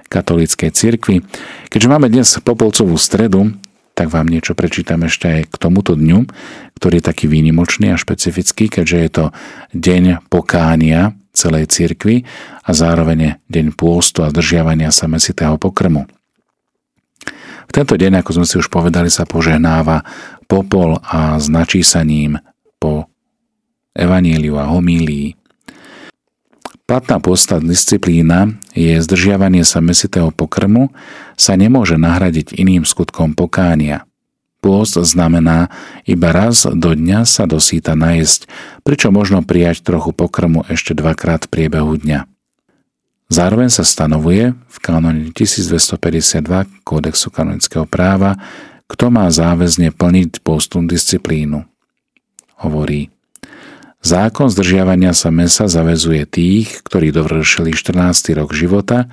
katolíckej 0.08 0.72
cirkvi. 0.72 1.28
Keďže 1.68 1.91
máme 1.91 2.08
dnes 2.08 2.39
Popolcovú 2.39 2.96
stredu, 2.96 3.52
tak 3.95 4.12
vám 4.12 4.27
niečo 4.27 4.53
prečítam 4.60 5.08
ešte 5.08 5.25
aj 5.31 5.41
k 5.49 5.55
tomuto 5.55 5.95
dňu, 5.95 6.27
ktorý 6.75 6.99
je 6.99 7.08
taký 7.08 7.25
výnimočný 7.31 7.95
a 7.95 7.97
špecifický, 7.97 8.67
keďže 8.67 8.97
je 8.99 9.10
to 9.10 9.25
deň 9.71 10.27
pokánia 10.27 11.15
celej 11.31 11.71
cirkvi 11.71 12.27
a 12.63 12.71
zároveň 12.75 13.39
deň 13.47 13.75
pôstu 13.75 14.27
a 14.27 14.31
zdržiavania 14.31 14.91
sa 14.91 15.08
mesitého 15.08 15.55
pokrmu. 15.55 16.08
V 17.65 17.71
tento 17.73 17.95
deň, 17.95 18.21
ako 18.21 18.31
sme 18.39 18.45
si 18.45 18.55
už 18.60 18.67
povedali, 18.67 19.08
sa 19.08 19.23
požehnáva 19.23 20.03
popol 20.45 20.99
a 21.01 21.39
značí 21.41 21.81
sa 21.81 22.05
po 22.77 23.08
evaníliu 23.95 24.60
a 24.60 24.69
homílii. 24.69 25.34
Platná 26.86 27.17
posta 27.17 27.58
disciplína 27.58 28.62
je 28.78 28.93
zdržiavanie 29.02 29.65
sa 29.65 29.82
mesitého 29.82 30.30
pokrmu 30.30 30.93
sa 31.34 31.58
nemôže 31.58 31.98
nahradiť 31.98 32.54
iným 32.54 32.86
skutkom 32.86 33.34
pokánia. 33.34 34.06
Pôst 34.62 34.93
znamená 35.02 35.74
iba 36.06 36.30
raz 36.30 36.69
do 36.69 36.93
dňa 36.93 37.26
sa 37.26 37.50
dosýta 37.50 37.98
najesť, 37.98 38.45
pričom 38.86 39.17
možno 39.17 39.41
prijať 39.41 39.82
trochu 39.82 40.13
pokrmu 40.13 40.62
ešte 40.69 40.93
dvakrát 40.93 41.50
v 41.50 41.54
priebehu 41.58 41.98
dňa. 42.06 42.30
Zároveň 43.34 43.74
sa 43.74 43.82
stanovuje 43.82 44.54
v 44.54 44.78
kanone 44.78 45.34
1252 45.34 46.86
Kódexu 46.86 47.34
kanonického 47.34 47.89
práva, 47.89 48.38
kto 48.86 49.10
má 49.10 49.26
záväzne 49.34 49.89
plniť 49.89 50.45
postnú 50.45 50.86
disciplínu. 50.86 51.65
Hovorí, 52.62 53.10
zákon 54.06 54.54
zdržiavania 54.54 55.18
sa 55.18 55.34
mesa 55.34 55.65
zavezuje 55.65 56.30
tých, 56.30 56.86
ktorí 56.86 57.10
dovršili 57.10 57.74
14. 57.74 58.38
rok 58.38 58.54
života, 58.54 59.10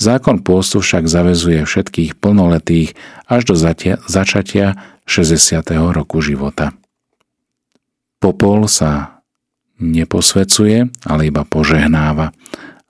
zákon 0.00 0.40
pôstu 0.40 0.80
však 0.80 1.04
zavezuje 1.04 1.60
všetkých 1.68 2.16
plnoletých 2.16 2.96
až 3.28 3.52
do 3.52 3.54
začatia 4.08 4.80
60. 5.04 5.60
roku 5.92 6.24
života. 6.24 6.72
Popol 8.16 8.64
sa 8.64 9.20
neposvecuje, 9.76 10.88
ale 11.04 11.20
iba 11.28 11.44
požehnáva, 11.44 12.32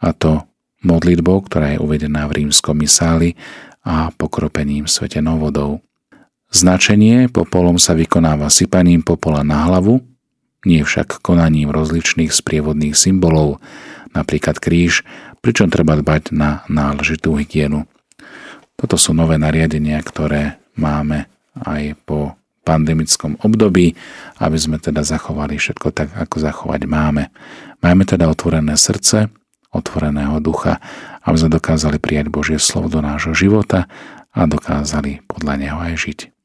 a 0.01 0.09
to 0.15 0.47
modlitbou, 0.87 1.45
ktorá 1.51 1.75
je 1.75 1.83
uvedená 1.83 2.31
v 2.31 2.47
rímskom 2.47 2.79
misáli 2.79 3.35
a 3.83 4.11
pokropením 4.15 4.87
svetenou 4.87 5.39
vodou. 5.39 5.83
Značenie 6.51 7.31
popolom 7.31 7.79
sa 7.79 7.95
vykonáva 7.95 8.51
sypaním 8.51 9.07
popola 9.07 9.47
na 9.47 9.71
hlavu, 9.71 10.03
nie 10.65 10.85
však 10.85 11.25
konaním 11.25 11.73
rozličných 11.73 12.33
sprievodných 12.33 12.97
symbolov, 12.97 13.63
napríklad 14.13 14.61
kríž, 14.61 15.07
pričom 15.41 15.73
treba 15.73 15.97
dbať 15.97 16.35
na 16.37 16.67
náležitú 16.69 17.37
hygienu. 17.41 17.89
Toto 18.77 18.97
sú 18.97 19.13
nové 19.13 19.37
nariadenia, 19.37 20.01
ktoré 20.01 20.61
máme 20.77 21.29
aj 21.57 21.97
po 22.05 22.37
pandemickom 22.65 23.41
období, 23.41 23.97
aby 24.41 24.57
sme 24.61 24.77
teda 24.77 25.01
zachovali 25.01 25.57
všetko 25.57 25.89
tak, 25.93 26.13
ako 26.17 26.37
zachovať 26.41 26.81
máme. 26.85 27.33
Máme 27.81 28.05
teda 28.05 28.29
otvorené 28.29 28.77
srdce, 28.77 29.33
otvoreného 29.73 30.39
ducha, 30.45 30.79
aby 31.25 31.37
sme 31.41 31.57
dokázali 31.57 31.97
prijať 31.97 32.27
Božie 32.29 32.59
slovo 32.61 32.93
do 32.93 33.01
nášho 33.01 33.33
života 33.33 33.89
a 34.31 34.45
dokázali 34.45 35.25
podľa 35.27 35.55
neho 35.57 35.79
aj 35.81 35.95
žiť. 35.97 36.40